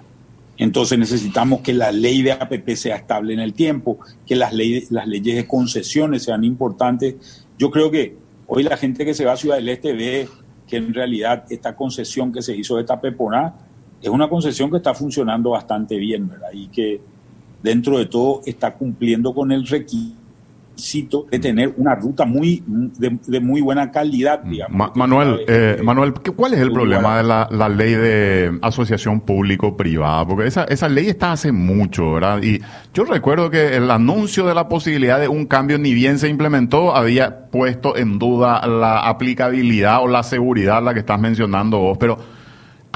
Entonces 0.58 0.98
necesitamos 0.98 1.62
que 1.62 1.74
la 1.74 1.92
ley 1.92 2.22
de 2.22 2.32
APP 2.32 2.70
sea 2.76 2.96
estable 2.96 3.34
en 3.34 3.40
el 3.40 3.54
tiempo, 3.54 4.00
que 4.26 4.36
las, 4.36 4.54
leyes, 4.54 4.92
las 4.92 5.08
leyes 5.08 5.36
de 5.36 5.48
concesiones 5.48 6.24
sean 6.24 6.44
importantes. 6.44 7.16
Yo 7.58 7.70
creo 7.72 7.92
que 7.92 8.16
hoy 8.48 8.64
la 8.64 8.78
gente 8.78 9.06
que 9.06 9.14
se 9.14 9.26
va 9.26 9.34
a 9.34 9.38
Ciudad 9.38 9.58
del 9.58 9.70
Este 9.70 9.94
ve 9.94 10.30
que 10.68 10.78
en 10.78 10.94
realidad 10.94 11.46
esta 11.50 11.76
concesión 11.76 12.32
que 12.32 12.42
se 12.42 12.56
hizo 12.56 12.78
de 12.78 12.84
Tapeponá 12.84 13.54
es 14.02 14.10
una 14.10 14.30
concesión 14.30 14.72
que 14.72 14.78
está 14.78 14.94
funcionando 14.94 15.52
bastante 15.52 15.98
bien, 15.98 16.28
¿verdad? 16.28 16.50
Y 16.54 16.68
que 16.68 17.02
dentro 17.62 17.98
de 17.98 18.06
todo 18.06 18.42
está 18.46 18.74
cumpliendo 18.74 19.34
con 19.34 19.52
el 19.52 19.66
requisito 19.68 20.25
de 21.32 21.40
tener 21.40 21.74
una 21.78 21.96
ruta 21.96 22.26
muy 22.26 22.64
de, 22.66 23.40
muy 23.40 23.62
buena 23.62 23.92
calidad, 23.92 24.44
mm. 24.44 24.50
digamos. 24.50 24.96
Manuel, 24.96 25.42
eh, 25.48 25.80
Manuel, 25.84 26.14
¿cuál 26.14 26.54
es 26.54 26.60
el 26.60 26.72
problema 26.72 27.18
de 27.18 27.24
la, 27.24 27.70
ley 27.70 27.94
de 27.94 28.58
asociación 28.62 29.22
público-privada? 29.22 30.26
Porque 30.26 30.48
esa, 30.48 30.64
esa 30.66 30.90
ley 30.90 31.08
está 31.08 31.32
hace 31.32 31.52
mucho, 31.52 32.14
¿verdad? 32.14 32.42
Y 32.42 32.62
yo 32.94 33.06
recuerdo 33.06 33.50
que 33.50 33.76
el 33.76 33.90
anuncio 33.90 34.46
de 34.46 34.54
la 34.54 34.68
posibilidad 34.68 35.20
de 35.20 35.28
un 35.28 35.46
cambio 35.46 35.78
ni 35.78 35.94
bien 35.94 36.20
se 36.20 36.30
implementó, 36.30 36.96
había 36.96 37.50
puesto 37.50 37.98
en 37.98 38.20
duda 38.20 38.66
la 38.68 39.08
aplicabilidad 39.08 40.02
o 40.02 40.08
la 40.08 40.24
seguridad, 40.24 40.84
la 40.84 40.94
que 40.94 41.00
estás 41.02 41.20
mencionando 41.20 41.80
vos, 41.80 41.98
pero 41.98 42.18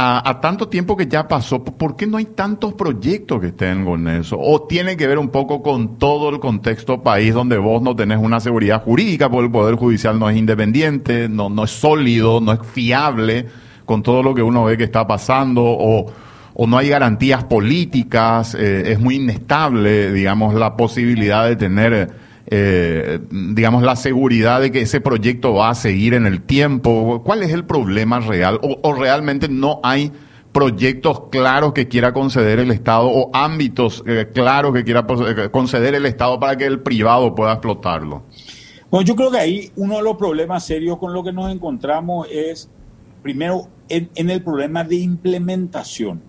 a, 0.02 0.40
tanto 0.40 0.70
tiempo 0.70 0.96
que 0.96 1.08
ya 1.08 1.28
pasó, 1.28 1.62
¿por 1.62 1.98
qué 1.98 2.08
no 2.08 2.16
hay 2.16 2.26
tantos 2.26 2.74
proyectos 2.74 3.42
que 3.42 3.48
estén 3.48 3.84
con 3.84 4.08
eso? 4.08 4.38
¿O 4.40 4.62
tiene 4.66 4.96
que 4.96 5.06
ver 5.06 5.18
un 5.18 5.28
poco 5.28 5.62
con 5.62 5.98
todo 5.98 6.30
el 6.30 6.40
contexto 6.40 7.04
país 7.04 7.34
donde 7.34 7.58
vos 7.58 7.82
no 7.82 7.94
tenés 7.98 8.18
una 8.18 8.40
seguridad 8.40 8.82
jurídica, 8.82 9.30
porque 9.30 9.48
el 9.48 9.52
Poder 9.52 9.76
Judicial 9.76 10.18
no 10.18 10.30
es 10.30 10.38
independiente, 10.38 11.28
no, 11.28 11.50
no 11.50 11.66
es 11.66 11.72
sólido, 11.72 12.40
no 12.40 12.54
es 12.54 12.60
fiable 12.66 13.48
con 13.84 14.02
todo 14.02 14.24
lo 14.24 14.34
que 14.34 14.42
uno 14.42 14.64
ve 14.64 14.78
que 14.78 14.86
está 14.86 15.06
pasando, 15.06 15.64
o, 15.66 16.06
o 16.54 16.68
no 16.68 16.78
hay 16.78 16.88
garantías 16.88 17.44
políticas, 17.44 18.56
eh, 18.56 18.94
es 18.94 19.00
muy 19.02 19.16
inestable, 19.16 20.14
digamos, 20.14 20.54
la 20.54 20.78
posibilidad 20.78 21.46
de 21.46 21.58
tener 21.58 22.29
eh, 22.52 23.20
digamos, 23.30 23.84
la 23.84 23.96
seguridad 23.96 24.60
de 24.60 24.72
que 24.72 24.82
ese 24.82 25.02
proyecto 25.02 25.54
va 25.54 25.70
a 25.70 25.76
seguir 25.76 26.16
en 26.16 26.26
el 26.26 26.42
tiempo? 26.42 27.22
¿Cuál 27.24 27.44
es 27.44 27.52
el 27.54 27.64
problema 27.64 28.20
real? 28.20 28.60
¿O, 28.64 28.94
realmente 28.94 29.48
no 29.48 29.80
hay 29.84 30.12
proyectos 30.52 31.30
claros 31.30 31.74
que 31.74 31.88
quiera 31.88 32.12
conceder 32.12 32.58
el 32.58 32.72
Estado 32.72 33.08
o 33.08 33.30
ámbitos 33.34 34.04
eh, 34.08 34.28
claros 34.34 34.74
que 34.74 34.84
quiera 34.84 35.06
eh, 35.28 35.50
conceder 35.52 35.94
el 35.94 36.08
Estado 36.08 36.40
para 36.40 36.58
que 36.58 36.66
el 36.66 36.80
privado 36.80 37.36
pueda 37.36 37.54
explotarlo? 37.54 38.24
Bueno, 38.90 39.06
yo 39.06 39.16
creo 39.16 39.30
que 39.30 39.38
ahí 39.38 39.72
uno 39.76 39.98
de 39.98 40.04
los 40.04 40.18
problemas 40.18 40.66
serios 40.66 40.98
con 40.98 41.14
lo 41.14 41.24
que 41.24 41.32
nos 41.32 41.52
encontramos 41.52 42.28
es, 42.32 42.68
primero, 43.22 43.68
en, 43.90 44.10
en 44.16 44.32
el 44.32 44.42
problema 44.42 44.84
de 44.84 44.96
implementación. 44.96 46.20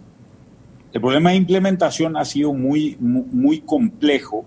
El 0.93 1.01
problema 1.01 1.31
de 1.31 1.37
implementación 1.37 2.19
ha 2.19 2.27
sido 2.27 2.53
muy, 2.53 2.99
muy 3.01 3.61
complejo 3.61 4.45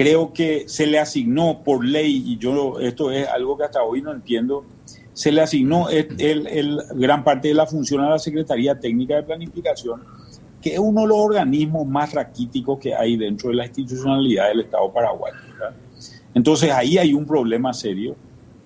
creo 0.00 0.32
que 0.32 0.66
se 0.66 0.86
le 0.86 0.98
asignó 0.98 1.62
por 1.62 1.84
ley, 1.84 2.24
y 2.26 2.38
yo 2.38 2.80
esto 2.80 3.10
es 3.10 3.28
algo 3.28 3.58
que 3.58 3.64
hasta 3.64 3.82
hoy 3.82 4.00
no 4.00 4.10
entiendo, 4.10 4.64
se 5.12 5.30
le 5.30 5.42
asignó 5.42 5.90
el, 5.90 6.80
gran 6.94 7.22
parte 7.22 7.48
de 7.48 7.54
la 7.54 7.66
función 7.66 8.02
a 8.02 8.08
la 8.08 8.18
Secretaría 8.18 8.80
Técnica 8.80 9.16
de 9.16 9.24
Planificación, 9.24 10.00
que 10.62 10.72
es 10.72 10.78
uno 10.78 11.02
de 11.02 11.08
los 11.08 11.18
organismos 11.18 11.86
más 11.86 12.14
raquíticos 12.14 12.78
que 12.78 12.94
hay 12.94 13.18
dentro 13.18 13.50
de 13.50 13.56
la 13.56 13.66
institucionalidad 13.66 14.48
del 14.48 14.60
Estado 14.60 14.90
paraguayo. 14.90 15.36
Entonces 16.32 16.70
ahí 16.70 16.96
hay 16.96 17.12
un 17.12 17.26
problema 17.26 17.74
serio. 17.74 18.16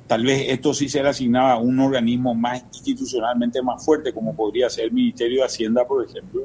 Tal 0.07 0.23
vez 0.23 0.45
esto 0.50 0.73
sí 0.73 0.88
se 0.88 1.03
le 1.03 1.09
asignaba 1.09 1.55
a 1.55 1.59
un 1.59 1.81
organismo 1.81 2.33
más 2.37 2.62
institucionalmente 2.73 3.61
más 3.61 3.85
fuerte, 3.85 4.12
como 4.12 4.37
podría 4.37 4.71
ser 4.71 4.85
el 4.85 4.93
Ministerio 4.93 5.41
de 5.41 5.47
Hacienda, 5.47 5.85
por 5.85 6.09
ejemplo. 6.09 6.43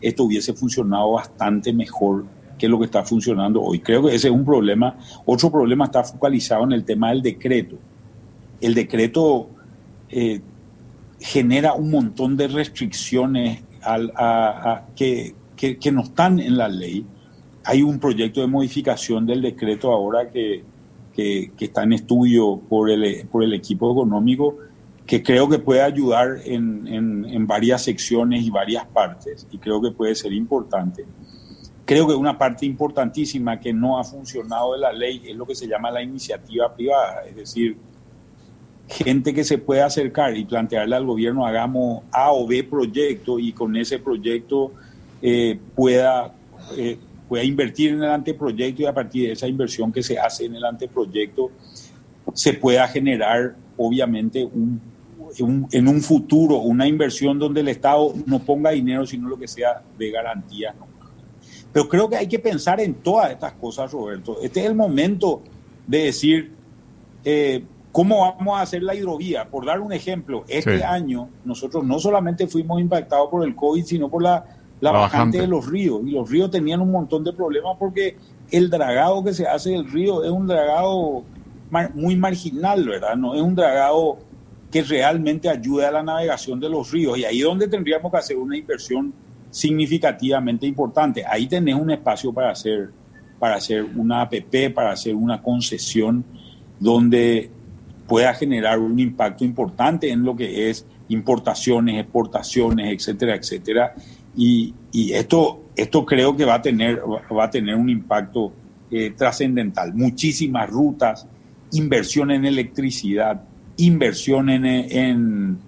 Esto 0.00 0.22
hubiese 0.22 0.52
funcionado 0.52 1.10
bastante 1.10 1.72
mejor 1.72 2.37
que 2.58 2.66
es 2.66 2.70
lo 2.70 2.78
que 2.78 2.86
está 2.86 3.04
funcionando 3.04 3.62
hoy. 3.62 3.78
Creo 3.78 4.02
que 4.02 4.14
ese 4.14 4.28
es 4.28 4.34
un 4.34 4.44
problema. 4.44 4.96
Otro 5.24 5.50
problema 5.50 5.86
está 5.86 6.02
focalizado 6.02 6.64
en 6.64 6.72
el 6.72 6.84
tema 6.84 7.10
del 7.10 7.22
decreto. 7.22 7.76
El 8.60 8.74
decreto 8.74 9.48
eh, 10.10 10.40
genera 11.20 11.74
un 11.74 11.90
montón 11.90 12.36
de 12.36 12.48
restricciones 12.48 13.62
al, 13.82 14.12
que, 14.96 15.34
que, 15.56 15.92
no 15.92 16.02
están 16.02 16.40
en 16.40 16.58
la 16.58 16.68
ley. 16.68 17.04
Hay 17.64 17.82
un 17.82 17.98
proyecto 17.98 18.40
de 18.40 18.46
modificación 18.46 19.26
del 19.26 19.42
decreto 19.42 19.92
ahora 19.92 20.28
que, 20.30 20.64
que, 21.14 21.50
está 21.58 21.84
en 21.84 21.92
estudio 21.92 22.60
por 22.68 22.90
el, 22.90 23.26
por 23.28 23.42
el 23.42 23.54
equipo 23.54 23.90
económico 23.92 24.56
que 25.06 25.22
creo 25.22 25.48
que 25.48 25.58
puede 25.58 25.80
ayudar 25.80 26.36
en, 26.44 26.86
en, 26.86 27.24
en 27.24 27.46
varias 27.46 27.82
secciones 27.82 28.44
y 28.44 28.50
varias 28.50 28.86
partes 28.86 29.46
y 29.50 29.56
creo 29.56 29.80
que 29.80 29.90
puede 29.90 30.14
ser 30.14 30.34
importante 30.34 31.06
creo 31.88 32.06
que 32.06 32.14
una 32.14 32.36
parte 32.36 32.66
importantísima 32.66 33.58
que 33.58 33.72
no 33.72 33.98
ha 33.98 34.04
funcionado 34.04 34.74
de 34.74 34.78
la 34.78 34.92
ley 34.92 35.22
es 35.26 35.34
lo 35.34 35.46
que 35.46 35.54
se 35.54 35.66
llama 35.66 35.90
la 35.90 36.02
iniciativa 36.02 36.70
privada, 36.74 37.22
es 37.26 37.34
decir, 37.34 37.78
gente 38.90 39.32
que 39.32 39.42
se 39.42 39.56
puede 39.56 39.80
acercar 39.80 40.36
y 40.36 40.44
plantearle 40.44 40.94
al 40.94 41.06
gobierno 41.06 41.46
hagamos 41.46 42.02
A 42.12 42.30
o 42.30 42.46
B 42.46 42.62
proyecto 42.64 43.38
y 43.38 43.52
con 43.54 43.74
ese 43.74 43.98
proyecto 44.00 44.70
eh, 45.22 45.58
pueda, 45.74 46.34
eh, 46.76 46.98
pueda 47.26 47.42
invertir 47.42 47.92
en 47.92 48.02
el 48.02 48.10
anteproyecto 48.10 48.82
y 48.82 48.84
a 48.84 48.92
partir 48.92 49.28
de 49.28 49.32
esa 49.32 49.48
inversión 49.48 49.90
que 49.90 50.02
se 50.02 50.18
hace 50.18 50.44
en 50.44 50.56
el 50.56 50.64
anteproyecto 50.66 51.50
se 52.34 52.52
pueda 52.52 52.86
generar 52.88 53.54
obviamente 53.78 54.44
un, 54.44 54.78
en 55.72 55.88
un 55.88 56.02
futuro 56.02 56.56
una 56.56 56.86
inversión 56.86 57.38
donde 57.38 57.62
el 57.62 57.68
Estado 57.68 58.12
no 58.26 58.40
ponga 58.40 58.72
dinero 58.72 59.06
sino 59.06 59.26
lo 59.26 59.38
que 59.38 59.48
sea 59.48 59.80
de 59.96 60.10
garantía. 60.10 60.74
Pero 61.72 61.88
creo 61.88 62.08
que 62.08 62.16
hay 62.16 62.26
que 62.26 62.38
pensar 62.38 62.80
en 62.80 62.94
todas 62.94 63.30
estas 63.30 63.52
cosas, 63.54 63.90
Roberto. 63.92 64.38
Este 64.42 64.60
es 64.60 64.66
el 64.66 64.74
momento 64.74 65.42
de 65.86 66.04
decir... 66.04 66.52
Eh, 67.24 67.64
¿Cómo 67.90 68.20
vamos 68.20 68.58
a 68.58 68.62
hacer 68.62 68.82
la 68.82 68.94
hidrovía? 68.94 69.46
Por 69.46 69.64
dar 69.64 69.80
un 69.80 69.92
ejemplo, 69.92 70.44
este 70.46 70.84
año 70.84 71.30
nosotros 71.44 71.82
no 71.84 71.98
solamente 71.98 72.46
fuimos 72.46 72.80
impactados 72.80 73.28
por 73.28 73.44
el 73.44 73.56
COVID, 73.56 73.82
sino 73.84 74.08
por 74.08 74.22
la, 74.22 74.44
la, 74.80 74.92
bajante, 74.92 75.40
de 75.40 75.46
los 75.46 75.66
ríos. 75.66 76.02
Y 76.06 76.10
los 76.10 76.30
ríos 76.30 76.50
tenían 76.50 76.80
un 76.80 76.92
montón 76.92 77.24
de 77.24 77.32
problemas 77.32 77.76
porque 77.78 78.16
el 78.50 78.70
dragado 78.70 79.24
que 79.24 79.34
se 79.34 79.46
hace 79.46 79.70
del 79.70 79.90
río 79.90 80.22
es 80.22 80.30
un 80.30 80.46
dragado 80.46 81.24
muy 81.94 82.16
marginal, 82.16 82.86
¿verdad? 82.86 83.16
No 83.16 83.34
es 83.34 83.42
un 83.42 83.54
dragado 83.54 84.18
que 84.70 84.82
realmente 84.82 85.48
ayude 85.48 85.86
a 85.86 85.90
la 85.90 86.02
navegación 86.02 86.60
de 86.60 86.68
los 86.68 86.90
ríos. 86.90 87.18
Y 87.18 87.24
ahí 87.24 87.38
es 87.38 87.44
donde 87.44 87.68
tendríamos 87.68 88.12
que 88.12 88.18
hacer 88.18 88.36
una 88.36 88.56
inversión 88.56 89.12
significativamente 89.50 90.66
importante. 90.66 91.24
Ahí 91.26 91.46
tenés 91.46 91.74
un 91.74 91.90
espacio 91.90 92.32
para 92.32 92.50
hacer, 92.50 92.90
para 93.38 93.56
hacer 93.56 93.84
una 93.84 94.22
APP, 94.22 94.72
para 94.74 94.92
hacer 94.92 95.14
una 95.14 95.42
concesión 95.42 96.24
donde 96.78 97.50
pueda 98.06 98.32
generar 98.34 98.78
un 98.78 98.98
impacto 98.98 99.44
importante 99.44 100.10
en 100.10 100.24
lo 100.24 100.34
que 100.34 100.70
es 100.70 100.84
importaciones, 101.08 102.00
exportaciones, 102.00 102.92
etcétera, 102.92 103.34
etcétera. 103.34 103.94
Y, 104.36 104.74
esto, 105.12 105.64
esto 105.76 106.04
creo 106.04 106.36
que 106.36 106.44
va 106.44 106.54
a 106.54 106.62
tener, 106.62 107.02
va 107.02 107.44
a 107.44 107.50
tener 107.50 107.74
un 107.74 107.88
impacto 107.88 108.52
eh, 108.90 109.12
trascendental. 109.16 109.94
Muchísimas 109.94 110.68
rutas, 110.70 111.26
inversión 111.72 112.30
en 112.30 112.44
electricidad, 112.44 113.42
inversión 113.76 114.48
en, 114.48 115.58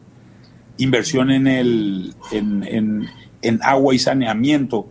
inversión 0.79 1.31
en, 1.31 1.47
el, 1.47 2.15
agua 3.63 3.95
y 3.95 3.99
saneamiento, 3.99 4.89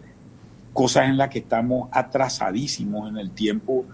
cosas 0.74 1.10
en 1.10 1.18
las 1.18 1.29
que 1.29 1.39
estamos 1.39 1.89
atrasadísimos 1.91 3.10
en 3.10 3.18
el 3.18 3.32
tiempo 3.32 3.86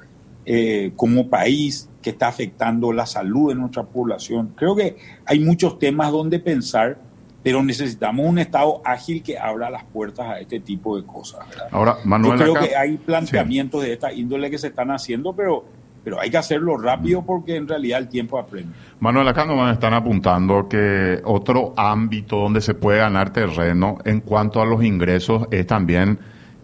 eh, 0.45 0.91
como 0.95 1.27
país, 1.27 1.89
que 2.01 2.11
está 2.11 2.27
afectando 2.27 2.93
la 2.93 3.07
salud 3.07 3.49
de 3.49 3.55
nuestra 3.55 3.83
población. 3.83 4.53
Creo 4.55 4.75
que 4.75 4.95
hay 5.25 5.39
muchos 5.39 5.79
temas 5.79 6.11
donde 6.11 6.37
pensar, 6.39 6.99
pero 7.41 7.63
necesitamos 7.63 8.27
un 8.27 8.37
Estado 8.37 8.81
ágil 8.85 9.23
que 9.23 9.39
abra 9.39 9.71
las 9.71 9.83
puertas 9.85 10.27
a 10.27 10.39
este 10.39 10.59
tipo 10.59 10.95
de 10.97 11.05
cosas. 11.05 11.39
Ahora, 11.71 11.97
Manuel, 12.03 12.37
Yo 12.37 12.53
creo 12.53 12.63
que 12.63 12.75
hay 12.75 12.97
planteamientos 12.97 13.81
de 13.81 13.93
esta 13.93 14.13
índole 14.13 14.51
que 14.51 14.59
se 14.59 14.67
están 14.67 14.91
haciendo, 14.91 15.33
pero 15.33 15.65
pero 16.05 16.21
hay 16.21 16.29
que 16.29 16.37
hacerlo 16.37 16.77
rápido 16.77 17.23
porque 17.23 17.55
en 17.55 17.67
realidad 17.67 17.99
el 17.99 18.07
tiempo 18.07 18.37
apremia. 18.37 18.71
Manuel, 18.99 19.27
acá 19.27 19.43
nos 19.43 19.73
están 19.73 19.95
apuntando 19.95 20.69
que 20.69 21.19
otro 21.25 21.73
ámbito 21.75 22.37
donde 22.37 22.61
se 22.61 22.75
puede 22.75 22.99
ganar 22.99 23.33
terreno 23.33 23.97
en 24.05 24.21
cuanto 24.21 24.61
a 24.61 24.65
los 24.67 24.83
ingresos 24.83 25.47
es 25.49 25.65
también 25.65 26.19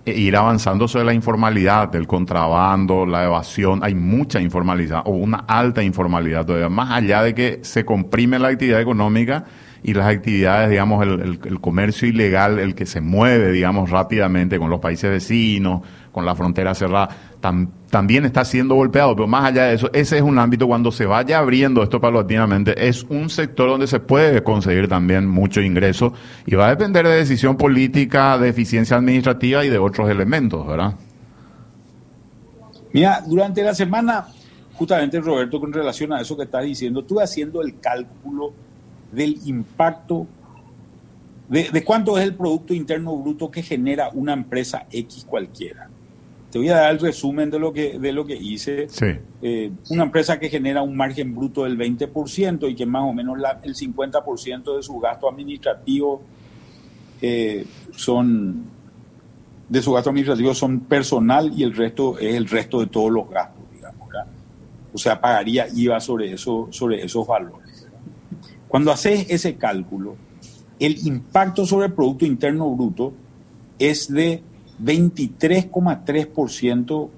e 0.05 0.11
ir 0.11 0.37
avanzando 0.37 0.87
sobre 0.87 1.05
la 1.05 1.13
informalidad, 1.13 1.89
del 1.89 2.05
contrabando, 2.05 3.05
la 3.05 3.23
evasión, 3.23 3.83
hay 3.83 3.95
mucha 3.95 4.39
informalidad 4.39 5.01
o 5.05 5.11
una 5.11 5.37
alta 5.47 5.81
informalidad 5.81 6.45
todavía, 6.45 6.69
más 6.69 6.91
allá 6.91 7.23
de 7.23 7.33
que 7.33 7.59
se 7.63 7.83
comprime 7.83 8.37
la 8.37 8.49
actividad 8.49 8.79
económica 8.79 9.45
y 9.83 9.93
las 9.93 10.07
actividades, 10.07 10.69
digamos, 10.69 11.03
el, 11.03 11.59
comercio 11.59 12.07
ilegal, 12.07 12.59
el 12.59 12.75
que 12.75 12.85
se 12.85 13.01
mueve, 13.01 13.51
digamos, 13.51 13.89
rápidamente 13.89 14.59
con 14.59 14.69
los 14.69 14.79
países 14.79 15.09
vecinos, 15.09 15.81
con 16.11 16.23
la 16.25 16.35
frontera 16.35 16.75
cerrada, 16.75 17.09
también 17.89 18.25
está 18.25 18.45
siendo 18.45 18.75
golpeado. 18.75 19.15
Pero 19.15 19.27
más 19.27 19.45
allá 19.45 19.65
de 19.65 19.73
eso, 19.73 19.89
ese 19.93 20.17
es 20.17 20.21
un 20.21 20.37
ámbito 20.37 20.67
cuando 20.67 20.91
se 20.91 21.05
vaya 21.05 21.39
abriendo 21.39 21.81
esto 21.81 21.99
paulatinamente, 21.99 22.87
es 22.87 23.03
un 23.03 23.29
sector 23.29 23.69
donde 23.69 23.87
se 23.87 23.99
puede 23.99 24.43
conseguir 24.43 24.87
también 24.87 25.27
mucho 25.27 25.61
ingreso 25.61 26.13
y 26.45 26.53
va 26.53 26.67
a 26.67 26.69
depender 26.69 27.07
de 27.07 27.15
decisión 27.15 27.57
política, 27.57 28.37
de 28.37 28.49
eficiencia 28.49 28.97
administrativa 28.97 29.65
y 29.65 29.69
de 29.69 29.79
otros 29.79 30.09
elementos, 30.09 30.67
¿verdad? 30.67 30.93
Mira, 32.93 33.23
durante 33.25 33.63
la 33.63 33.73
semana, 33.73 34.27
justamente 34.73 35.19
Roberto, 35.19 35.59
con 35.59 35.73
relación 35.73 36.13
a 36.13 36.21
eso 36.21 36.37
que 36.37 36.43
estás 36.43 36.63
diciendo, 36.65 36.99
estuve 36.99 37.23
haciendo 37.23 37.61
el 37.61 37.79
cálculo 37.79 38.53
del 39.11 39.39
impacto 39.45 40.27
de, 41.49 41.69
de, 41.69 41.83
cuánto 41.83 42.17
es 42.17 42.23
el 42.23 42.33
Producto 42.33 42.73
Interno 42.73 43.15
Bruto 43.17 43.51
que 43.51 43.61
genera 43.61 44.09
una 44.13 44.33
empresa 44.33 44.85
X 44.89 45.25
cualquiera. 45.27 45.89
Te 46.51 46.59
voy 46.59 46.67
a 46.67 46.75
dar 46.75 46.91
el 46.91 46.99
resumen 46.99 47.49
de 47.49 47.59
lo 47.59 47.71
que, 47.71 47.97
de 47.97 48.11
lo 48.11 48.25
que 48.25 48.35
hice. 48.35 48.87
Eh, 49.41 49.71
una 49.89 50.03
empresa 50.03 50.37
que 50.37 50.49
genera 50.49 50.81
un 50.81 50.97
margen 50.97 51.33
bruto 51.33 51.63
del 51.63 51.77
20% 51.77 52.69
y 52.69 52.75
que 52.75 52.85
más 52.85 53.03
o 53.03 53.13
menos 53.13 53.37
el 53.63 53.73
50% 53.73 54.75
de 54.75 54.83
su 54.83 54.99
gasto 54.99 55.29
administrativo 55.29 56.21
eh, 57.21 57.65
son 57.95 58.65
de 59.69 59.81
su 59.81 59.93
gasto 59.93 60.09
administrativo 60.09 60.53
son 60.53 60.81
personal 60.81 61.53
y 61.55 61.63
el 61.63 61.73
resto 61.73 62.19
es 62.19 62.35
el 62.35 62.49
resto 62.49 62.81
de 62.81 62.87
todos 62.87 63.09
los 63.09 63.29
gastos, 63.29 63.63
digamos. 63.73 64.09
O 64.93 64.97
sea, 64.97 65.21
pagaría 65.21 65.67
IVA 65.73 66.01
sobre, 66.01 66.33
eso, 66.33 66.67
sobre 66.71 67.01
esos 67.01 67.25
valores. 67.25 67.60
Cuando 68.71 68.91
haces 68.93 69.25
ese 69.27 69.55
cálculo, 69.55 70.15
el 70.79 71.05
impacto 71.05 71.65
sobre 71.65 71.87
el 71.87 71.93
Producto 71.93 72.25
Interno 72.25 72.69
Bruto 72.69 73.11
es 73.77 74.09
de 74.09 74.41
23,3% 74.81 77.09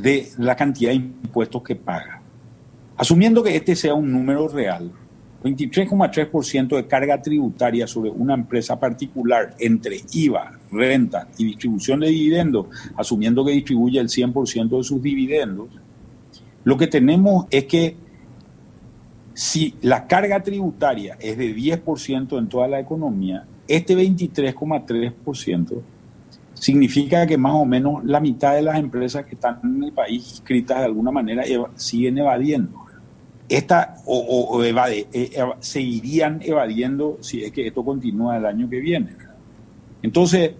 de 0.00 0.30
la 0.38 0.56
cantidad 0.56 0.92
de 0.92 0.96
impuestos 0.96 1.62
que 1.62 1.76
paga. 1.76 2.22
Asumiendo 2.96 3.42
que 3.42 3.54
este 3.54 3.76
sea 3.76 3.92
un 3.92 4.10
número 4.10 4.48
real, 4.48 4.90
23,3% 5.44 6.74
de 6.74 6.86
carga 6.86 7.20
tributaria 7.20 7.86
sobre 7.86 8.08
una 8.08 8.32
empresa 8.32 8.80
particular 8.80 9.54
entre 9.58 10.00
IVA, 10.10 10.58
renta 10.72 11.28
y 11.36 11.44
distribución 11.44 12.00
de 12.00 12.08
dividendos, 12.08 12.64
asumiendo 12.96 13.44
que 13.44 13.52
distribuye 13.52 14.00
el 14.00 14.08
100% 14.08 14.78
de 14.78 14.84
sus 14.84 15.02
dividendos, 15.02 15.68
lo 16.64 16.78
que 16.78 16.86
tenemos 16.86 17.44
es 17.50 17.66
que 17.66 17.94
si 19.40 19.74
la 19.80 20.06
carga 20.06 20.42
tributaria 20.42 21.16
es 21.18 21.38
de 21.38 21.56
10% 21.56 22.38
en 22.38 22.46
toda 22.46 22.68
la 22.68 22.78
economía, 22.78 23.46
este 23.66 23.96
23,3% 23.96 25.80
significa 26.52 27.26
que 27.26 27.38
más 27.38 27.54
o 27.54 27.64
menos 27.64 28.04
la 28.04 28.20
mitad 28.20 28.54
de 28.54 28.60
las 28.60 28.78
empresas 28.78 29.24
que 29.24 29.36
están 29.36 29.58
en 29.64 29.84
el 29.84 29.92
país 29.92 30.28
inscritas 30.32 30.80
de 30.80 30.84
alguna 30.84 31.10
manera 31.10 31.42
siguen 31.76 32.18
evadiendo. 32.18 32.84
Esta, 33.48 33.96
o, 34.04 34.62
evade, 34.62 35.06
eh, 35.10 35.30
seguirían 35.60 36.42
evadiendo 36.42 37.16
si 37.22 37.42
es 37.42 37.50
que 37.50 37.66
esto 37.66 37.82
continúa 37.82 38.36
el 38.36 38.44
año 38.44 38.68
que 38.68 38.80
viene. 38.80 39.12
Entonces, 40.02 40.52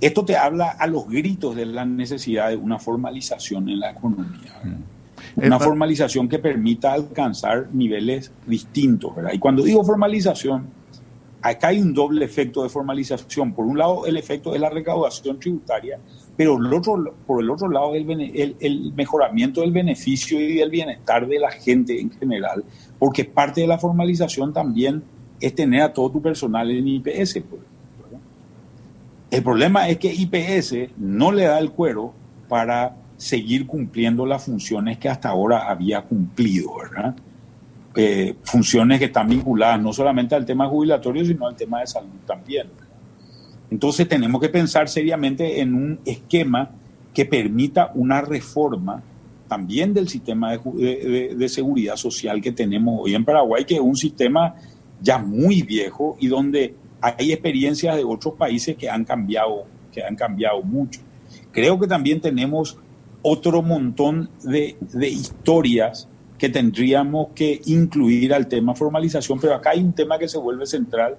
esto 0.00 0.24
te 0.24 0.36
habla 0.36 0.70
a 0.70 0.88
los 0.88 1.08
gritos 1.08 1.54
de 1.54 1.66
la 1.66 1.84
necesidad 1.84 2.48
de 2.48 2.56
una 2.56 2.80
formalización 2.80 3.68
en 3.68 3.78
la 3.78 3.92
economía. 3.92 4.52
Mm. 4.64 4.97
Una 5.36 5.58
formalización 5.58 6.28
que 6.28 6.38
permita 6.38 6.92
alcanzar 6.92 7.68
niveles 7.72 8.30
distintos. 8.46 9.12
Y 9.32 9.38
cuando 9.38 9.62
digo 9.62 9.84
formalización, 9.84 10.66
acá 11.42 11.68
hay 11.68 11.80
un 11.80 11.94
doble 11.94 12.24
efecto 12.24 12.62
de 12.62 12.68
formalización. 12.68 13.52
Por 13.52 13.66
un 13.66 13.78
lado, 13.78 14.06
el 14.06 14.16
efecto 14.16 14.54
es 14.54 14.60
la 14.60 14.70
recaudación 14.70 15.38
tributaria, 15.38 15.98
pero 16.36 16.56
el 16.56 16.72
otro, 16.72 17.14
por 17.26 17.42
el 17.42 17.50
otro 17.50 17.68
lado, 17.68 17.94
el, 17.94 18.56
el, 18.60 18.92
mejoramiento 18.94 19.60
del 19.60 19.72
beneficio 19.72 20.40
y 20.40 20.56
del 20.56 20.70
bienestar 20.70 21.26
de 21.26 21.38
la 21.38 21.50
gente 21.50 22.00
en 22.00 22.10
general, 22.10 22.64
porque 22.98 23.24
parte 23.24 23.60
de 23.60 23.66
la 23.66 23.78
formalización 23.78 24.52
también 24.52 25.02
es 25.40 25.54
tener 25.54 25.82
a 25.82 25.92
todo 25.92 26.10
tu 26.10 26.22
personal 26.22 26.70
en 26.70 26.86
IPS. 26.86 27.40
Pues, 27.48 27.62
el 29.30 29.42
problema 29.42 29.88
es 29.88 29.98
que 29.98 30.12
IPS 30.12 30.92
no 30.96 31.32
le 31.32 31.44
da 31.44 31.58
el 31.58 31.70
cuero 31.70 32.14
para 32.48 32.96
seguir 33.18 33.66
cumpliendo 33.66 34.24
las 34.24 34.44
funciones 34.44 34.96
que 34.96 35.08
hasta 35.08 35.28
ahora 35.28 35.68
había 35.68 36.02
cumplido, 36.02 36.78
¿verdad? 36.78 37.14
Eh, 37.96 38.36
funciones 38.44 39.00
que 39.00 39.06
están 39.06 39.28
vinculadas 39.28 39.80
no 39.82 39.92
solamente 39.92 40.36
al 40.36 40.46
tema 40.46 40.68
jubilatorio, 40.68 41.24
sino 41.24 41.48
al 41.48 41.56
tema 41.56 41.80
de 41.80 41.88
salud 41.88 42.08
también. 42.26 42.68
Entonces 43.70 44.08
tenemos 44.08 44.40
que 44.40 44.48
pensar 44.48 44.88
seriamente 44.88 45.60
en 45.60 45.74
un 45.74 45.98
esquema 46.04 46.70
que 47.12 47.24
permita 47.24 47.90
una 47.94 48.20
reforma 48.20 49.02
también 49.48 49.92
del 49.92 50.08
sistema 50.08 50.52
de, 50.52 51.48
seguridad 51.48 51.96
social 51.96 52.40
que 52.40 52.52
tenemos 52.52 53.00
hoy 53.02 53.14
en 53.14 53.24
Paraguay, 53.24 53.64
que 53.64 53.74
es 53.74 53.80
un 53.80 53.96
sistema 53.96 54.54
ya 55.00 55.18
muy 55.18 55.62
viejo 55.62 56.16
y 56.20 56.28
donde 56.28 56.74
hay 57.00 57.32
experiencias 57.32 57.96
de 57.96 58.04
otros 58.04 58.34
países 58.34 58.76
que 58.76 58.88
han 58.88 59.04
cambiado 59.04 59.64
que 59.92 60.04
han 60.04 60.14
cambiado 60.14 60.62
mucho. 60.62 61.00
Creo 61.50 61.80
que 61.80 61.86
también 61.86 62.20
tenemos 62.20 62.76
otro 63.22 63.62
montón 63.62 64.30
de, 64.42 64.76
de 64.80 65.08
historias 65.08 66.08
que 66.38 66.48
tendríamos 66.48 67.28
que 67.34 67.60
incluir 67.66 68.32
al 68.32 68.46
tema 68.46 68.74
formalización, 68.74 69.40
pero 69.40 69.54
acá 69.54 69.70
hay 69.70 69.80
un 69.80 69.92
tema 69.92 70.18
que 70.18 70.28
se 70.28 70.38
vuelve 70.38 70.66
central, 70.66 71.16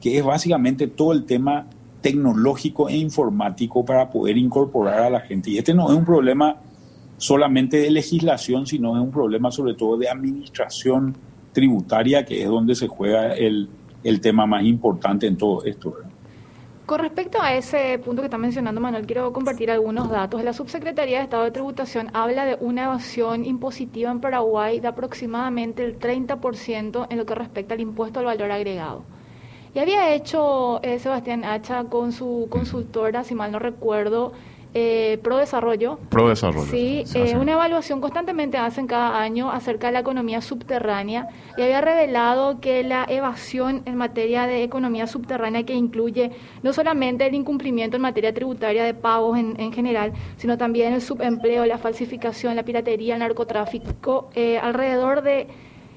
que 0.00 0.18
es 0.18 0.24
básicamente 0.24 0.86
todo 0.86 1.12
el 1.12 1.24
tema 1.24 1.66
tecnológico 2.00 2.88
e 2.88 2.96
informático 2.96 3.84
para 3.84 4.10
poder 4.10 4.36
incorporar 4.36 5.00
a 5.00 5.10
la 5.10 5.20
gente. 5.20 5.50
Y 5.50 5.58
este 5.58 5.74
no 5.74 5.90
es 5.90 5.96
un 5.96 6.04
problema 6.04 6.56
solamente 7.16 7.78
de 7.78 7.90
legislación, 7.90 8.66
sino 8.66 8.96
es 8.96 9.02
un 9.02 9.10
problema 9.10 9.50
sobre 9.50 9.74
todo 9.74 9.96
de 9.96 10.08
administración 10.08 11.16
tributaria, 11.52 12.24
que 12.24 12.42
es 12.42 12.48
donde 12.48 12.74
se 12.74 12.86
juega 12.86 13.34
el, 13.34 13.68
el 14.04 14.20
tema 14.20 14.46
más 14.46 14.64
importante 14.64 15.26
en 15.26 15.36
todo 15.36 15.64
esto. 15.64 15.96
Con 16.88 17.00
respecto 17.00 17.42
a 17.42 17.52
ese 17.52 17.98
punto 17.98 18.22
que 18.22 18.28
está 18.28 18.38
mencionando 18.38 18.80
Manuel, 18.80 19.04
quiero 19.04 19.30
compartir 19.30 19.70
algunos 19.70 20.08
datos. 20.08 20.42
La 20.42 20.54
Subsecretaría 20.54 21.18
de 21.18 21.24
Estado 21.24 21.44
de 21.44 21.50
Tributación 21.50 22.08
habla 22.14 22.46
de 22.46 22.56
una 22.60 22.84
evasión 22.84 23.44
impositiva 23.44 24.10
en 24.10 24.22
Paraguay 24.22 24.80
de 24.80 24.88
aproximadamente 24.88 25.84
el 25.84 25.98
30% 25.98 27.08
en 27.10 27.18
lo 27.18 27.26
que 27.26 27.34
respecta 27.34 27.74
al 27.74 27.82
impuesto 27.82 28.20
al 28.20 28.24
valor 28.24 28.50
agregado. 28.50 29.04
Y 29.74 29.80
había 29.80 30.14
hecho 30.14 30.80
eh, 30.82 30.98
Sebastián 30.98 31.44
Hacha 31.44 31.84
con 31.84 32.12
su 32.12 32.46
consultora, 32.48 33.22
si 33.22 33.34
mal 33.34 33.52
no 33.52 33.58
recuerdo, 33.58 34.32
eh, 34.74 35.18
Pro 35.22 35.38
Desarrollo. 35.38 35.98
Pro 36.10 36.28
Desarrollo. 36.28 36.70
Sí, 36.70 37.04
eh, 37.14 37.36
una 37.36 37.52
evaluación 37.52 38.00
constantemente 38.00 38.58
hacen 38.58 38.86
cada 38.86 39.20
año 39.20 39.50
acerca 39.50 39.88
de 39.88 39.94
la 39.94 40.00
economía 40.00 40.40
subterránea 40.40 41.28
y 41.56 41.62
había 41.62 41.80
revelado 41.80 42.60
que 42.60 42.82
la 42.82 43.04
evasión 43.08 43.82
en 43.86 43.96
materia 43.96 44.46
de 44.46 44.62
economía 44.62 45.06
subterránea 45.06 45.64
que 45.64 45.74
incluye 45.74 46.30
no 46.62 46.72
solamente 46.72 47.26
el 47.26 47.34
incumplimiento 47.34 47.96
en 47.96 48.02
materia 48.02 48.34
tributaria 48.34 48.84
de 48.84 48.94
pagos 48.94 49.38
en, 49.38 49.58
en 49.58 49.72
general, 49.72 50.12
sino 50.36 50.58
también 50.58 50.92
el 50.92 51.00
subempleo, 51.00 51.64
la 51.66 51.78
falsificación, 51.78 52.56
la 52.56 52.64
piratería, 52.64 53.14
el 53.14 53.20
narcotráfico, 53.20 54.30
eh, 54.34 54.58
alrededor 54.58 55.22
de 55.22 55.46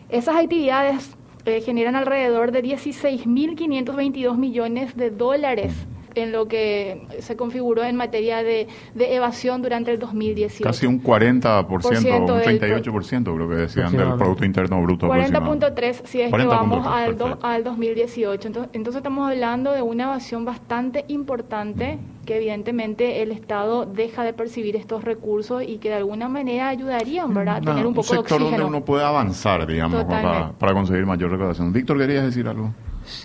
esas 0.09 0.35
actividades 0.35 1.15
eh, 1.45 1.61
generan 1.61 1.95
alrededor 1.95 2.51
de 2.51 2.63
16.522 2.63 4.37
millones 4.37 4.95
de 4.95 5.09
dólares 5.09 5.73
en 6.15 6.31
lo 6.31 6.47
que 6.47 7.07
se 7.19 7.35
configuró 7.35 7.83
en 7.83 7.95
materia 7.95 8.43
de, 8.43 8.67
evasión 8.95 9.61
durante 9.61 9.91
el 9.91 9.99
2018. 9.99 10.63
Casi 10.63 10.85
un 10.85 11.01
40%, 11.01 11.67
un 11.67 12.27
38% 12.27 13.35
creo 13.35 13.49
que 13.49 13.55
decían 13.55 13.95
del 13.95 14.13
Producto 14.15 14.45
Interno 14.45 14.81
Bruto. 14.81 15.07
40.3 15.07 16.01
si 16.05 16.21
es 16.21 16.33
que 16.33 16.45
vamos 16.45 16.85
al, 16.87 17.17
al 17.41 17.63
2018. 17.63 18.47
Entonces, 18.47 18.71
entonces 18.73 18.99
estamos 18.99 19.29
hablando 19.29 19.71
de 19.71 19.81
una 19.81 20.05
evasión 20.05 20.45
bastante 20.45 21.05
importante 21.07 21.99
que 22.25 22.37
evidentemente 22.37 23.21
el 23.21 23.31
Estado 23.31 23.85
deja 23.85 24.23
de 24.23 24.33
percibir 24.33 24.75
estos 24.75 25.03
recursos 25.03 25.63
y 25.63 25.77
que 25.77 25.89
de 25.89 25.95
alguna 25.95 26.29
manera 26.29 26.69
ayudarían 26.69 27.33
¿verdad? 27.33 27.57
a 27.57 27.61
tener 27.61 27.85
un 27.85 27.93
poco 27.93 28.11
un 28.11 28.17
sector 28.17 28.39
de 28.39 28.45
oxígeno. 28.45 28.63
donde 28.63 28.77
uno 28.77 28.85
puede 28.85 29.03
avanzar, 29.03 29.65
digamos, 29.65 30.03
para, 30.05 30.51
para 30.51 30.73
conseguir 30.73 31.05
mayor 31.05 31.31
recaudación. 31.31 31.73
Víctor, 31.73 31.97
¿querías 31.97 32.25
decir 32.25 32.47
algo? 32.47 32.71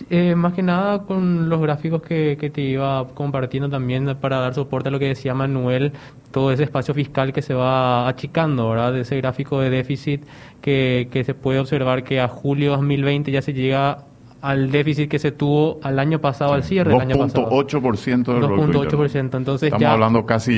Eh, 0.09 0.35
más 0.35 0.53
que 0.53 0.63
nada 0.63 1.03
con 1.03 1.49
los 1.49 1.61
gráficos 1.61 2.01
que, 2.01 2.37
que, 2.39 2.49
te 2.49 2.61
iba 2.61 3.07
compartiendo 3.13 3.69
también 3.69 4.17
para 4.19 4.39
dar 4.39 4.53
soporte 4.53 4.89
a 4.89 4.91
lo 4.91 4.99
que 4.99 5.07
decía 5.07 5.33
Manuel, 5.33 5.93
todo 6.31 6.51
ese 6.51 6.63
espacio 6.63 6.93
fiscal 6.93 7.31
que 7.31 7.41
se 7.41 7.53
va 7.53 8.07
achicando, 8.07 8.69
¿verdad? 8.69 8.93
De 8.93 9.01
ese 9.01 9.17
gráfico 9.17 9.59
de 9.59 9.69
déficit 9.69 10.25
que, 10.61 11.09
que 11.11 11.23
se 11.23 11.33
puede 11.33 11.59
observar 11.59 12.03
que 12.03 12.19
a 12.19 12.27
julio 12.27 12.71
2020 12.71 13.31
ya 13.31 13.41
se 13.41 13.53
llega 13.53 14.06
al 14.41 14.71
déficit 14.71 15.09
que 15.09 15.19
se 15.19 15.31
tuvo 15.31 15.79
al 15.83 15.99
año 15.99 16.19
pasado, 16.19 16.53
al 16.53 16.63
cierre 16.63 16.91
del 16.91 17.01
año 17.01 17.17
pasado. 17.17 17.49
2.8% 17.49 18.23
del 18.25 18.43
2.8%. 18.43 19.37
Entonces 19.37 19.67
Estamos 19.67 19.87
hablando 19.87 20.25
casi 20.25 20.51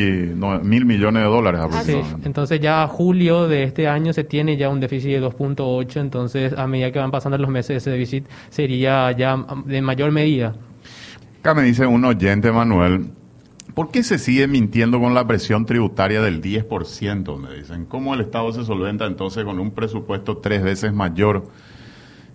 mil 0.63 0.85
millones 0.85 1.23
de 1.23 1.29
dólares 1.29 1.61
aproximadamente. 1.61 2.27
entonces 2.27 2.59
ya 2.59 2.83
a 2.83 2.87
julio 2.87 3.47
de 3.47 3.63
este 3.63 3.87
año 3.87 4.13
se 4.13 4.23
tiene 4.23 4.57
ya 4.57 4.69
un 4.69 4.79
déficit 4.79 5.11
de 5.11 5.21
2.8, 5.23 5.99
entonces 5.99 6.53
a 6.57 6.67
medida 6.67 6.91
que 6.91 6.99
van 6.99 7.11
pasando 7.11 7.37
los 7.37 7.49
meses 7.49 7.77
ese 7.77 7.91
déficit 7.91 8.25
sería 8.49 9.11
ya 9.11 9.37
de 9.65 9.81
mayor 9.81 10.11
medida. 10.11 10.55
Acá 11.39 11.53
me 11.53 11.63
dice 11.63 11.85
un 11.85 12.03
oyente, 12.03 12.51
Manuel, 12.51 13.05
¿por 13.73 13.91
qué 13.91 14.03
se 14.03 14.19
sigue 14.19 14.47
mintiendo 14.47 14.99
con 14.99 15.13
la 15.13 15.25
presión 15.25 15.65
tributaria 15.65 16.21
del 16.21 16.41
10%? 16.41 17.37
Me 17.37 17.53
dicen, 17.55 17.85
¿cómo 17.85 18.13
el 18.13 18.21
Estado 18.21 18.51
se 18.51 18.65
solventa 18.65 19.05
entonces 19.05 19.45
con 19.45 19.57
un 19.57 19.71
presupuesto 19.71 20.37
tres 20.37 20.63
veces 20.63 20.93
mayor? 20.93 21.45